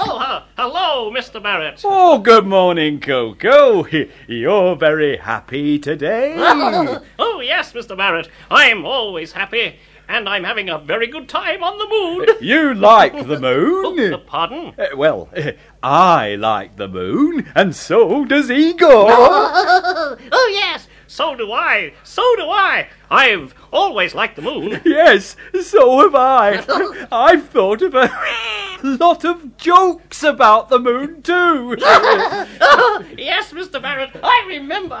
Oh, 0.00 0.16
uh, 0.16 0.42
hello, 0.98 1.12
Mr. 1.12 1.40
Barrett. 1.40 1.80
Oh, 1.84 2.18
good 2.18 2.44
morning, 2.44 2.98
Coco. 2.98 3.86
You're 4.26 4.74
very 4.74 5.16
happy 5.16 5.78
today. 5.78 6.34
oh, 7.20 7.40
yes, 7.40 7.72
Mr. 7.72 7.96
Barrett. 7.96 8.28
I'm 8.50 8.84
always 8.84 9.30
happy, 9.30 9.76
and 10.08 10.28
I'm 10.28 10.42
having 10.42 10.68
a 10.68 10.78
very 10.78 11.06
good 11.06 11.28
time 11.28 11.62
on 11.62 11.78
the 11.78 11.86
moon. 11.86 12.26
You 12.40 12.74
like 12.74 13.12
the 13.28 13.38
moon? 13.48 14.12
Uh, 14.12 14.18
pardon? 14.18 14.74
Uh, 14.76 14.86
well, 14.96 15.28
I 15.84 16.34
like 16.34 16.76
the 16.76 16.88
moon, 16.88 17.46
and 17.54 17.76
so 17.76 18.24
does 18.24 18.50
Igor. 18.50 18.88
oh, 19.08 20.50
yes, 20.52 20.88
so 21.08 21.34
do 21.34 21.50
I. 21.50 21.94
So 22.04 22.22
do 22.36 22.42
I. 22.44 22.88
I've 23.10 23.54
always 23.72 24.14
liked 24.14 24.36
the 24.36 24.42
moon. 24.42 24.80
Yes, 24.84 25.36
so 25.62 26.00
have 26.00 26.14
I. 26.14 26.64
I've 27.12 27.48
thought 27.48 27.82
of 27.82 27.94
a 27.94 28.10
lot 28.82 29.24
of 29.24 29.56
jokes 29.56 30.22
about 30.22 30.68
the 30.68 30.78
moon, 30.78 31.22
too. 31.22 31.76
yes, 31.80 33.52
Mr. 33.52 33.80
Barrett, 33.80 34.10
I 34.22 34.44
remember. 34.46 34.98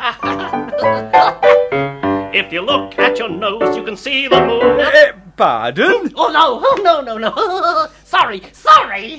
if 2.34 2.52
you 2.52 2.62
look 2.62 2.98
at 2.98 3.18
your 3.18 3.28
nose, 3.28 3.76
you 3.76 3.84
can 3.84 3.96
see 3.96 4.28
the 4.28 4.40
moon. 4.44 4.80
Eh, 4.80 5.12
Pardon? 5.36 6.12
Oh, 6.16 6.32
no, 6.32 6.60
oh, 6.64 6.80
no, 6.82 7.00
no, 7.00 7.18
no. 7.18 7.86
sorry, 8.04 8.42
sorry. 8.52 9.18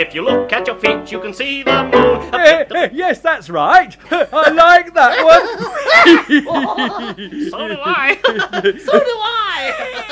If 0.00 0.14
you 0.14 0.22
look 0.22 0.50
at 0.50 0.66
your 0.66 0.78
feet, 0.78 1.12
you 1.12 1.20
can 1.20 1.34
see 1.34 1.62
the 1.62 1.82
moon. 1.84 2.34
Eh, 2.34 2.64
eh, 2.74 2.88
yes, 2.90 3.20
that's 3.20 3.50
right. 3.50 3.94
I 4.10 4.48
like 4.48 4.94
that 4.94 5.22
one. 5.22 5.46
so 7.50 7.68
do 7.68 7.76
I. 7.84 8.18
so 8.82 8.92
do 8.98 9.16
I. 9.20 10.06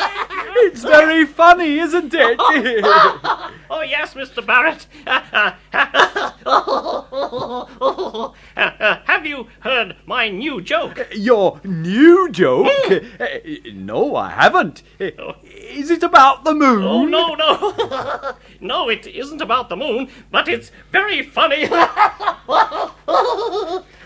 it's 0.66 0.82
very 0.82 1.24
funny, 1.26 1.78
isn't 1.78 2.12
it? 2.14 2.36
oh, 3.70 3.82
yes, 3.86 4.14
Mr. 4.14 4.44
Barrett. 4.44 4.86
have 9.06 9.26
you 9.26 9.46
heard 9.60 9.96
my 10.06 10.28
new 10.28 10.60
joke? 10.60 11.06
Your 11.14 11.60
new 11.64 12.30
joke? 12.30 12.68
Eh, 12.88 13.58
no, 13.72 14.16
I 14.16 14.30
haven't. 14.30 14.82
Eh, 15.00 15.10
Is 15.44 15.90
it 15.90 16.02
about 16.02 16.44
the 16.44 16.54
moon? 16.54 16.82
Oh, 16.84 17.04
no, 17.04 17.34
no. 17.34 18.34
no, 18.60 18.88
it 18.88 19.06
isn't 19.06 19.40
about 19.40 19.68
the 19.68 19.76
moon, 19.76 20.08
but 20.30 20.48
it's 20.48 20.70
very 20.90 21.22
funny. 21.22 21.68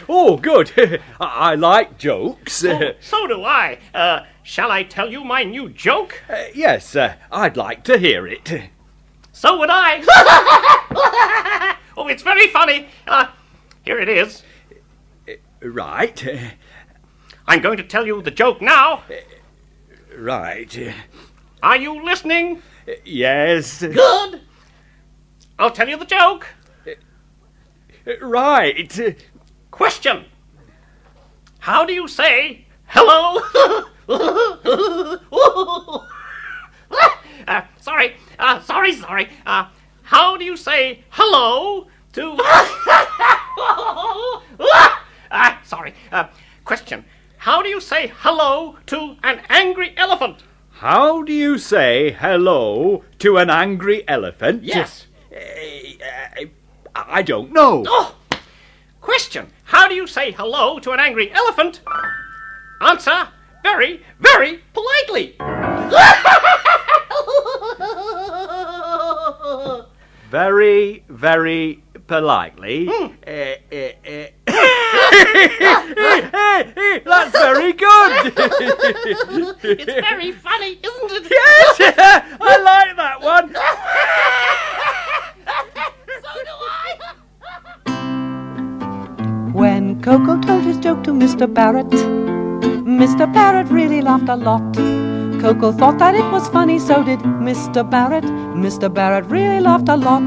Oh, 0.08 0.36
good. 0.36 0.72
I 1.20 1.52
I 1.52 1.54
like 1.54 1.98
jokes. 1.98 2.64
Oh, 2.64 2.92
so 3.00 3.26
do 3.26 3.44
I. 3.44 3.78
Uh, 3.94 4.24
shall 4.42 4.70
I 4.70 4.82
tell 4.82 5.10
you 5.10 5.24
my 5.24 5.44
new 5.44 5.68
joke? 5.68 6.22
Uh, 6.28 6.44
yes, 6.54 6.96
uh, 6.96 7.14
I'd 7.30 7.56
like 7.56 7.84
to 7.84 7.98
hear 7.98 8.26
it. 8.26 8.70
So 9.32 9.58
would 9.58 9.70
I. 9.70 10.02
oh, 11.96 12.08
it's 12.08 12.22
very 12.22 12.48
funny. 12.48 12.88
Uh, 13.06 13.28
here 13.82 13.98
it 13.98 14.08
is. 14.08 14.42
Uh, 15.28 15.34
right. 15.68 16.26
Uh, 16.26 16.36
I'm 17.46 17.60
going 17.60 17.76
to 17.78 17.82
tell 17.82 18.06
you 18.06 18.22
the 18.22 18.30
joke 18.30 18.60
now. 18.60 19.02
Uh, 19.10 20.16
right. 20.16 20.94
Are 21.62 21.76
you 21.76 22.04
listening? 22.04 22.62
Yes. 23.04 23.80
Good. 23.80 24.40
I'll 25.58 25.70
tell 25.70 25.88
you 25.88 25.96
the 25.96 26.04
joke. 26.04 26.48
Right. 28.20 29.16
Question. 29.70 30.24
How 31.60 31.84
do 31.84 31.92
you 31.92 32.08
say 32.08 32.66
hello? 32.86 33.84
uh, 34.08 35.18
sorry. 37.80 38.16
Uh, 38.38 38.60
sorry, 38.60 38.92
sorry. 38.92 39.28
Uh, 39.46 39.66
how 40.02 40.36
do 40.36 40.44
you 40.44 40.56
say 40.56 41.04
hello 41.10 41.86
to. 42.12 42.36
uh, 45.30 45.56
sorry. 45.64 45.94
Uh, 46.10 46.28
question. 46.64 47.04
How 47.38 47.62
do 47.62 47.68
you 47.68 47.80
say 47.80 48.12
hello 48.18 48.76
to 48.86 49.16
an 49.22 49.40
angry 49.48 49.94
elephant? 49.96 50.44
How 50.70 51.22
do 51.22 51.32
you 51.32 51.58
say 51.58 52.12
hello 52.12 53.04
to 53.18 53.36
an 53.36 53.50
angry 53.50 54.06
elephant? 54.08 54.62
Yes. 54.62 55.06
Uh, 55.34 56.44
I 56.94 57.22
don't 57.22 57.52
know. 57.52 57.84
Oh! 57.86 58.16
Question. 59.00 59.48
How 59.64 59.88
do 59.88 59.94
you 59.94 60.06
say 60.06 60.32
hello 60.32 60.78
to 60.78 60.92
an 60.92 61.00
angry 61.00 61.32
elephant? 61.32 61.80
Answer. 62.80 63.28
Very, 63.62 64.02
very 64.20 64.60
politely. 64.74 65.36
Very, 70.30 71.04
very 71.10 71.82
politely. 72.06 72.86
Hmm. 72.90 73.06
Eh, 73.22 73.56
eh, 73.70 73.92
eh. 74.04 74.28
That's 77.04 77.32
very 77.32 77.72
good. 77.74 78.32
it's 79.62 79.84
very 79.84 80.32
funny, 80.32 80.78
isn't 80.82 81.12
it? 81.12 81.26
Yes, 81.30 81.78
yeah, 81.80 82.24
I 82.40 82.56
like 82.70 82.96
that 82.96 83.20
one. 83.20 83.52
so 86.24 86.32
do 86.48 86.54
I. 86.64 86.66
When 89.52 90.00
Coco 90.00 90.40
told 90.40 90.62
his 90.62 90.78
joke 90.78 91.04
to 91.04 91.12
Mr. 91.12 91.46
Barrett, 91.52 91.92
Mr. 93.02 93.26
Barrett 93.32 93.68
really 93.68 94.00
laughed 94.00 94.28
a 94.28 94.36
lot. 94.36 94.76
Coco 95.40 95.72
thought 95.72 95.98
that 95.98 96.14
it 96.14 96.24
was 96.30 96.46
funny, 96.50 96.78
so 96.78 97.02
did 97.02 97.18
Mr. 97.18 97.82
Barrett. 97.82 98.22
Mr. 98.54 98.88
Barrett 98.94 99.24
really 99.26 99.58
laughed 99.58 99.88
a 99.88 99.96
lot. 99.96 100.22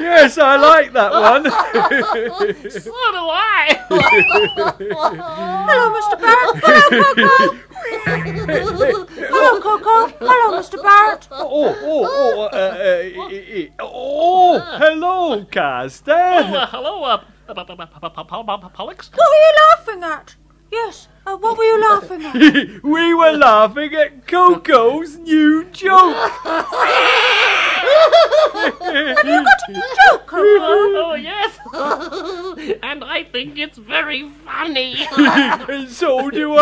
yes, 0.00 0.36
I 0.36 0.56
like 0.56 0.92
that 0.92 1.12
one. 1.12 1.44
so 2.70 2.90
do 2.90 3.24
I. 3.32 3.80
Hello, 5.70 5.86
Mr. 5.96 6.20
Barrett. 6.20 6.56
Hello, 6.62 7.14
Coco. 7.14 7.59
Hello, 9.90 10.06
Hello, 10.20 10.58
Mr. 10.60 10.80
Barrett. 10.82 11.28
oh, 11.32 11.76
oh, 11.82 12.06
oh, 12.12 12.42
uh, 12.42 12.56
uh, 12.56 13.76
oh, 13.80 14.60
hello, 14.78 15.44
Castor. 15.46 16.12
Uh, 16.12 16.66
hello, 16.66 17.02
uh, 17.02 17.24
Pollux. 17.48 19.10
What 19.12 19.28
were 19.28 19.42
you 19.46 19.52
laughing 19.68 20.04
at? 20.04 20.36
Yes, 20.70 21.08
uh, 21.26 21.36
what 21.36 21.58
were 21.58 21.64
you 21.64 21.80
laughing 21.80 22.22
at? 22.24 22.34
we 22.84 23.12
were 23.14 23.32
laughing 23.32 23.92
at 23.96 24.28
Coco's 24.28 25.16
new 25.18 25.64
joke. 25.72 26.14
Have 27.80 29.24
you 29.24 29.42
got 29.42 29.60
a 29.68 29.72
new 29.72 29.80
joke, 29.80 30.26
Coco? 30.26 30.38
Oh, 31.02 31.14
yes. 31.20 31.58
and 32.82 33.02
I 33.02 33.24
think 33.24 33.58
it's 33.58 33.78
very 33.78 34.28
funny. 34.44 34.96
so 35.88 36.30
do 36.30 36.54
I 36.54 36.60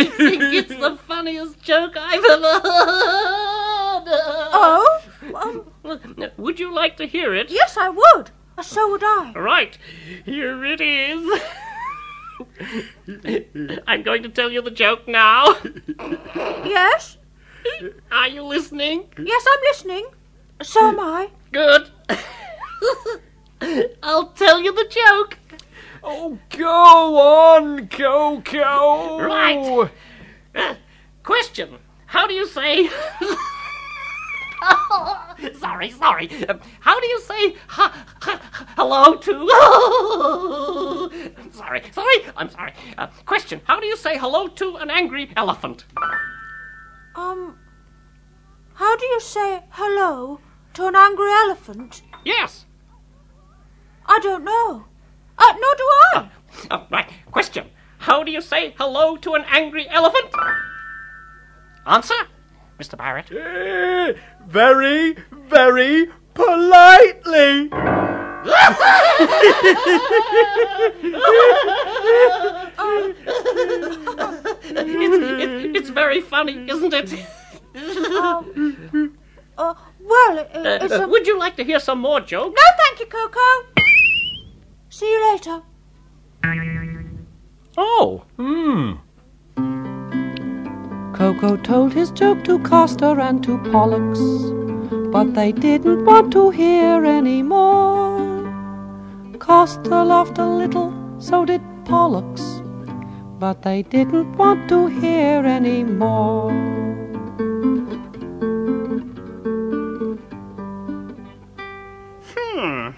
I. 0.00 0.04
think 0.04 0.42
it's 0.42 0.68
the 0.76 0.96
funniest 1.08 1.60
joke 1.62 1.96
I've 1.96 2.22
ever 2.24 2.52
heard. 2.60 4.04
Oh, 4.52 5.00
um, 5.34 6.30
Would 6.36 6.60
you 6.60 6.72
like 6.74 6.96
to 6.98 7.06
hear 7.06 7.34
it? 7.34 7.50
yes, 7.50 7.76
I 7.76 7.88
would. 7.88 8.30
Uh, 8.58 8.62
So 8.62 8.90
would 8.90 9.02
I. 9.02 9.32
Right, 9.34 9.78
here 10.24 10.64
it 10.64 10.80
is. 10.80 11.40
I'm 13.90 14.04
going 14.04 14.22
to 14.22 14.28
tell 14.28 14.52
you 14.52 14.62
the 14.62 14.70
joke 14.70 15.08
now. 15.08 15.56
Yes? 16.64 17.16
Are 18.12 18.28
you 18.28 18.44
listening? 18.44 19.06
Yes, 19.18 19.44
I'm 19.50 19.60
listening. 19.64 20.06
So 20.62 20.88
am 20.88 21.00
I. 21.00 21.30
Good. 21.50 21.90
I'll 24.02 24.28
tell 24.28 24.60
you 24.60 24.72
the 24.72 24.86
joke. 24.88 25.38
Oh, 26.04 26.38
go 26.50 27.18
on, 27.18 27.88
Coco. 27.88 29.20
Right. 29.20 29.90
Uh, 30.54 30.74
question 31.24 31.78
How 32.06 32.28
do 32.28 32.34
you 32.34 32.46
say. 32.46 32.88
sorry, 35.58 35.90
sorry. 35.90 36.28
Um, 36.48 36.60
how 36.80 36.98
do 37.00 37.06
you 37.06 37.20
say 37.20 37.56
ha, 37.68 38.06
ha, 38.20 38.40
hello 38.76 39.16
to. 39.16 39.48
sorry, 41.52 41.82
sorry, 41.92 42.16
I'm 42.36 42.50
sorry. 42.50 42.72
Uh, 42.98 43.06
question 43.26 43.60
How 43.64 43.80
do 43.80 43.86
you 43.86 43.96
say 43.96 44.18
hello 44.18 44.48
to 44.48 44.76
an 44.76 44.90
angry 44.90 45.30
elephant? 45.36 45.84
Um, 47.14 47.58
how 48.74 48.96
do 48.96 49.06
you 49.06 49.20
say 49.20 49.62
hello 49.70 50.40
to 50.74 50.86
an 50.86 50.96
angry 50.96 51.30
elephant? 51.30 52.02
Yes. 52.24 52.66
I 54.06 54.18
don't 54.20 54.44
know. 54.44 54.86
Uh, 55.38 55.54
nor 55.58 55.74
do 55.76 55.84
I. 56.12 56.30
Uh, 56.70 56.84
right. 56.90 57.10
Question 57.30 57.70
How 57.98 58.22
do 58.22 58.30
you 58.30 58.40
say 58.40 58.74
hello 58.78 59.16
to 59.16 59.34
an 59.34 59.44
angry 59.48 59.88
elephant? 59.88 60.34
Answer, 61.86 62.26
Mr. 62.80 62.96
Barrett. 62.96 63.30
Eh, 63.30 64.14
very, 64.48 65.14
very 65.48 66.08
politely. 66.34 67.68
It's, 74.72 75.42
it's, 75.42 75.78
it's 75.78 75.90
very 75.90 76.20
funny, 76.20 76.68
isn't 76.70 76.92
it? 76.94 77.12
Um, 78.16 79.16
uh, 79.56 79.74
well, 80.00 80.38
it, 80.38 80.90
Uh, 80.92 81.02
a... 81.04 81.08
would 81.08 81.26
you 81.26 81.38
like 81.38 81.56
to 81.56 81.64
hear 81.64 81.78
some 81.80 82.00
more 82.00 82.20
jokes? 82.20 82.54
No, 82.56 82.62
thank 82.84 83.00
you, 83.00 83.06
Coco. 83.06 83.40
See 84.88 85.10
you 85.10 85.32
later. 85.32 85.62
Oh. 87.78 88.24
Hmm. 88.36 88.92
Coco 91.20 91.54
told 91.54 91.92
his 91.92 92.10
joke 92.12 92.42
to 92.44 92.58
Castor 92.60 93.20
and 93.20 93.44
to 93.44 93.58
Pollux, 93.70 94.18
but 95.12 95.34
they 95.34 95.52
didn't 95.52 96.06
want 96.06 96.32
to 96.32 96.48
hear 96.48 97.04
any 97.04 97.42
more. 97.42 98.48
Castor 99.38 100.02
laughed 100.02 100.38
a 100.38 100.46
little, 100.46 100.90
so 101.18 101.44
did 101.44 101.60
Pollux, 101.84 102.62
but 103.38 103.60
they 103.60 103.82
didn't 103.82 104.34
want 104.38 104.66
to 104.70 104.86
hear 104.86 105.44
any 105.44 105.84
more. 105.84 106.50
Hmm. 112.34 112.92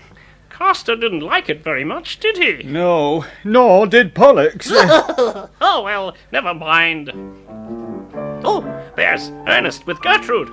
Castor 0.48 0.94
didn't 0.94 1.22
like 1.22 1.48
it 1.48 1.64
very 1.64 1.82
much, 1.84 2.20
did 2.20 2.36
he? 2.36 2.62
No, 2.62 3.24
nor 3.42 3.88
did 3.88 4.14
Pollux. 4.14 4.70
Oh, 5.60 5.82
well, 5.82 6.14
never 6.30 6.52
mind. 6.54 7.10
Oh, 8.44 8.62
there's 8.96 9.30
Ernest 9.46 9.86
with 9.86 10.00
Gertrude. 10.00 10.50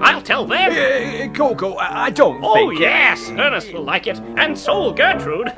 I'll 0.00 0.22
tell 0.22 0.44
them. 0.46 0.72
Eh, 0.72 1.28
Coco, 1.28 1.74
I 1.74 2.06
I 2.06 2.10
don't 2.10 2.40
Oh, 2.42 2.54
think. 2.54 2.80
yes, 2.80 3.30
Ernest 3.30 3.72
will 3.72 3.82
like 3.84 4.06
it, 4.06 4.18
and 4.36 4.56
so 4.56 4.78
will 4.80 4.92
Gertrude. 4.92 5.52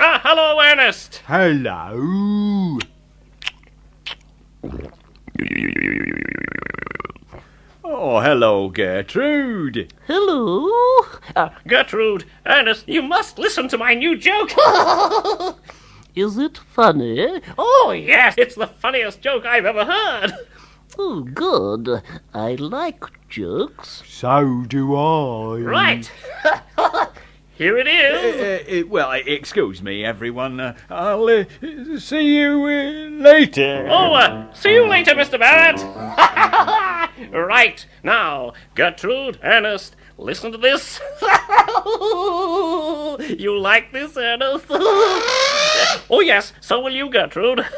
ah, 0.00 0.20
hello, 0.24 0.60
Ernest. 0.60 1.22
Hello. 1.26 2.78
Oh, 7.84 8.20
hello, 8.20 8.68
Gertrude. 8.68 9.92
Hello. 10.06 10.68
Uh, 11.34 11.48
Gertrude, 11.66 12.24
Ernest, 12.46 12.88
you 12.88 13.02
must 13.02 13.38
listen 13.38 13.68
to 13.68 13.78
my 13.78 13.94
new 13.94 14.16
joke. 14.16 14.50
Is 16.14 16.38
it 16.38 16.58
funny? 16.58 17.40
oh, 17.56 17.94
yes, 17.96 18.34
it's 18.36 18.54
the 18.54 18.66
funniest 18.66 19.20
joke 19.20 19.46
I've 19.46 19.66
ever 19.66 19.84
heard. 19.84 20.32
Oh, 20.98 21.22
good. 21.22 22.02
I 22.34 22.54
like 22.54 23.04
jokes. 23.28 24.02
So 24.06 24.64
do 24.66 24.96
I. 24.96 25.58
Right. 25.60 26.10
Here 27.58 27.76
it 27.76 27.88
is. 27.88 28.40
Uh, 28.40 28.72
uh, 28.72 28.86
well, 28.88 29.10
uh, 29.10 29.16
excuse 29.16 29.82
me, 29.82 30.04
everyone. 30.04 30.60
Uh, 30.60 30.76
I'll 30.88 31.24
uh, 31.24 31.44
see 31.98 32.36
you 32.38 32.62
uh, 32.64 33.08
later. 33.20 33.88
Oh, 33.90 34.14
uh, 34.14 34.54
see 34.54 34.74
you 34.74 34.86
later, 34.88 35.12
Mr. 35.14 35.40
Barrett. 35.40 35.82
right, 37.34 37.84
now, 38.04 38.52
Gertrude, 38.76 39.40
Ernest, 39.42 39.96
listen 40.16 40.52
to 40.52 40.58
this. 40.58 41.00
you 43.40 43.58
like 43.58 43.92
this, 43.92 44.16
Ernest? 44.16 44.66
Oh, 46.10 46.20
yes, 46.20 46.52
so 46.60 46.80
will 46.80 46.94
you, 46.94 47.10
Gertrude. 47.10 47.66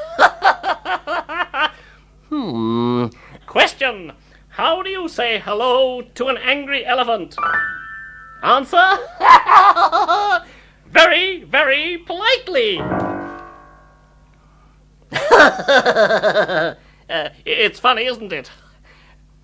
Hmm. 2.30 3.06
Question 3.46 4.12
How 4.50 4.82
do 4.84 4.90
you 4.90 5.08
say 5.08 5.40
hello 5.40 6.02
to 6.02 6.28
an 6.28 6.36
angry 6.38 6.86
elephant? 6.86 7.34
Answer 8.44 8.98
Very, 10.86 11.42
very 11.44 11.98
politely. 11.98 12.78
uh, 15.12 16.74
it's 17.44 17.80
funny, 17.80 18.06
isn't 18.06 18.32
it? 18.32 18.50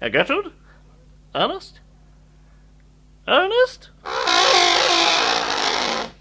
Uh, 0.01 0.09
Gertrude? 0.09 0.53
Ernest? 1.35 1.81
Ernest? 3.29 3.91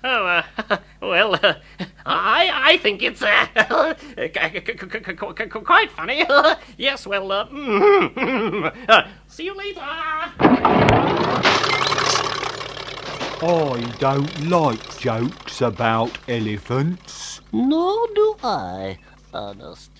Oh, 0.07 0.43
uh, 0.67 0.77
well, 1.01 1.35
uh, 1.41 1.55
I 2.05 2.51
I 2.53 2.77
think 2.77 3.01
it's 3.01 3.23
uh, 3.23 3.47
quite 5.63 5.91
funny. 5.91 6.23
yes, 6.77 7.07
well, 7.07 7.31
uh, 7.31 7.45
uh, 8.87 9.07
see 9.27 9.45
you 9.45 9.55
later. 9.55 9.81
I 13.41 13.93
don't 13.99 14.49
like 14.49 14.99
jokes 14.99 15.61
about 15.61 16.15
elephants. 16.27 17.41
Nor 17.51 18.07
do 18.13 18.35
I, 18.43 18.99
Ernest. 19.33 19.91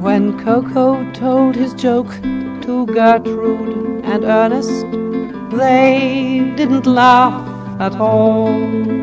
When 0.00 0.38
Coco 0.44 1.10
told 1.12 1.56
his 1.56 1.74
joke 1.74 2.12
to 2.62 2.86
Gertrude 2.86 4.04
and 4.04 4.24
Ernest, 4.24 4.86
they 5.50 6.52
didn't 6.56 6.86
laugh 6.86 7.46
at 7.80 8.00
all. 8.00 8.99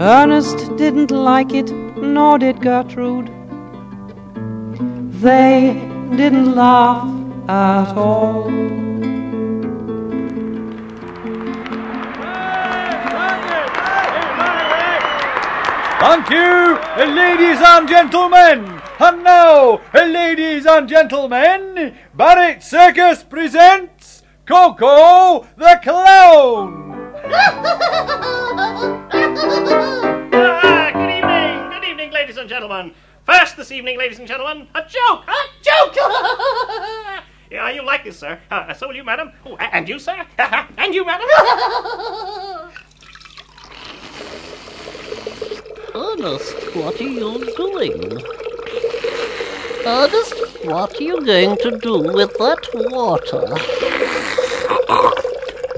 Ernest 0.00 0.74
didn't 0.78 1.10
like 1.10 1.52
it, 1.52 1.70
nor 1.70 2.38
did 2.38 2.62
Gertrude. 2.62 3.26
They 5.20 5.74
didn't 6.16 6.54
laugh 6.54 7.06
at 7.46 7.94
all. 7.98 8.44
Thank 16.00 16.30
you, 16.30 16.78
ladies 16.96 17.60
and 17.60 17.86
gentlemen. 17.86 18.80
And 18.98 19.22
now, 19.22 19.82
ladies 19.92 20.64
and 20.64 20.88
gentlemen, 20.88 21.94
Barrett 22.14 22.62
Circus 22.62 23.22
presents 23.22 24.22
Coco 24.46 25.46
the 25.58 25.78
Clown. 25.82 26.89
Ah, 30.32 30.90
good 30.94 31.10
evening, 31.10 31.70
good 31.70 31.84
evening, 31.84 32.10
ladies 32.12 32.36
and 32.38 32.48
gentlemen. 32.48 32.94
First 33.26 33.56
this 33.58 33.70
evening, 33.70 33.98
ladies 33.98 34.18
and 34.18 34.26
gentlemen, 34.26 34.66
a 34.74 34.80
joke, 34.82 35.24
a 35.28 35.34
joke. 35.62 35.94
yeah, 37.50 37.68
you 37.70 37.84
like 37.84 38.04
this, 38.04 38.18
sir. 38.18 38.38
Uh, 38.50 38.72
so 38.72 38.88
will 38.88 38.96
you, 38.96 39.04
madam. 39.04 39.32
Oh, 39.44 39.56
and 39.56 39.86
you, 39.86 39.98
sir. 39.98 40.24
and 40.78 40.94
you, 40.94 41.04
madam. 41.04 41.28
Ernest, 45.94 46.74
what 46.74 46.98
are 47.00 47.04
you 47.04 47.54
doing? 47.54 48.22
Ernest, 49.84 50.64
what 50.64 50.98
are 50.98 51.02
you 51.02 51.20
going 51.24 51.56
to 51.58 51.78
do 51.78 51.98
with 51.98 52.32
that 52.38 52.66
water? 52.74 53.56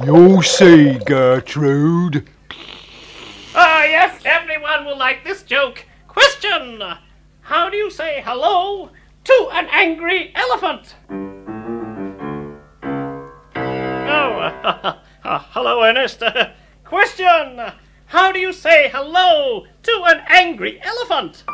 You'll 0.04 0.42
see, 0.42 0.98
Gertrude. 0.98 2.28
Ah, 3.54 3.84
yes, 3.84 4.20
everyone 4.24 4.84
will 4.84 4.98
like 4.98 5.22
this 5.22 5.44
joke. 5.44 5.84
Question: 6.08 6.82
How 7.42 7.70
do 7.70 7.76
you 7.76 7.88
say 7.88 8.20
hello 8.24 8.90
to 9.22 9.48
an 9.52 9.68
angry 9.70 10.32
elephant? 10.34 10.96
Oh, 13.54 14.98
uh, 15.24 15.38
hello, 15.50 15.84
Ernest. 15.84 16.20
question: 16.84 17.60
How 18.06 18.32
do 18.32 18.40
you 18.40 18.52
say 18.52 18.88
hello 18.88 19.66
to 19.84 20.02
an 20.06 20.22
angry 20.26 20.80
elephant? 20.82 21.44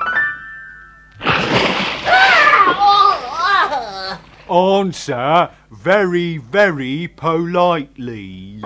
Answer 4.50 5.50
very, 5.70 6.38
very 6.38 7.08
politely. 7.08 8.62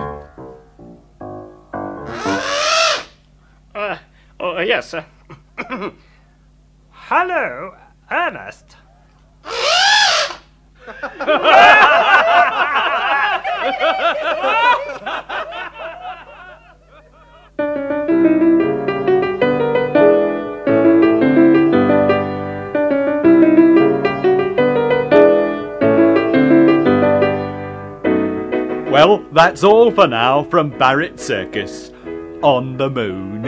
Uh, 3.75 3.97
oh, 4.39 4.59
yes. 4.59 4.93
Uh, 4.93 5.03
Hello, 6.91 7.75
Ernest. 8.09 8.77
Well, 28.93 29.25
that's 29.31 29.63
all 29.63 29.89
for 29.89 30.05
now 30.05 30.43
from 30.43 30.69
Barrett 30.77 31.19
Circus 31.19 31.89
on 32.43 32.77
the 32.77 32.91
moon. 32.91 33.45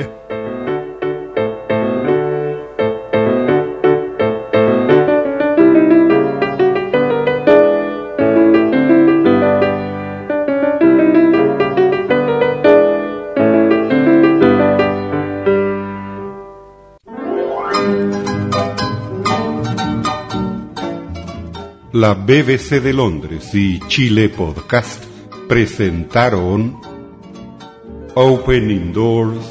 La 21.91 22.15
BBC 22.15 22.81
de 22.81 22.93
Londres 22.93 23.53
y 23.53 23.79
Chile 23.87 24.29
Podcast 24.29 25.04
presentaron 25.47 26.75
Opening 28.15 28.93
Doors 28.93 29.45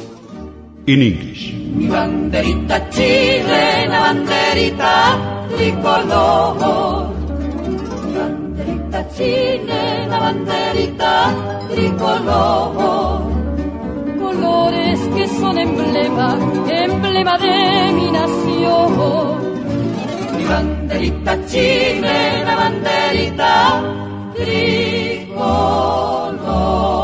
in 0.87 1.03
English. 1.03 1.53
Mi 1.53 1.87
banderita 1.87 2.89
chilena, 2.91 4.11
banderita 4.11 4.95
tricolor. 5.55 7.15
Mi 8.05 8.13
banderita 8.17 9.01
chilena, 9.15 10.17
banderita 10.19 11.15
tricolor. 11.69 13.23
Colores 14.19 15.01
que 15.15 15.29
son 15.29 15.59
emblema, 15.59 16.39
emblema 16.69 17.39
de 17.39 17.93
mi 17.93 18.11
nación. 18.11 18.93
Mi 20.37 20.45
banderita 20.45 21.33
chilena, 21.47 22.57
banderita 22.57 23.83
tricolor. 24.35 25.04
Oh 25.37 26.31
Lord. 26.41 27.04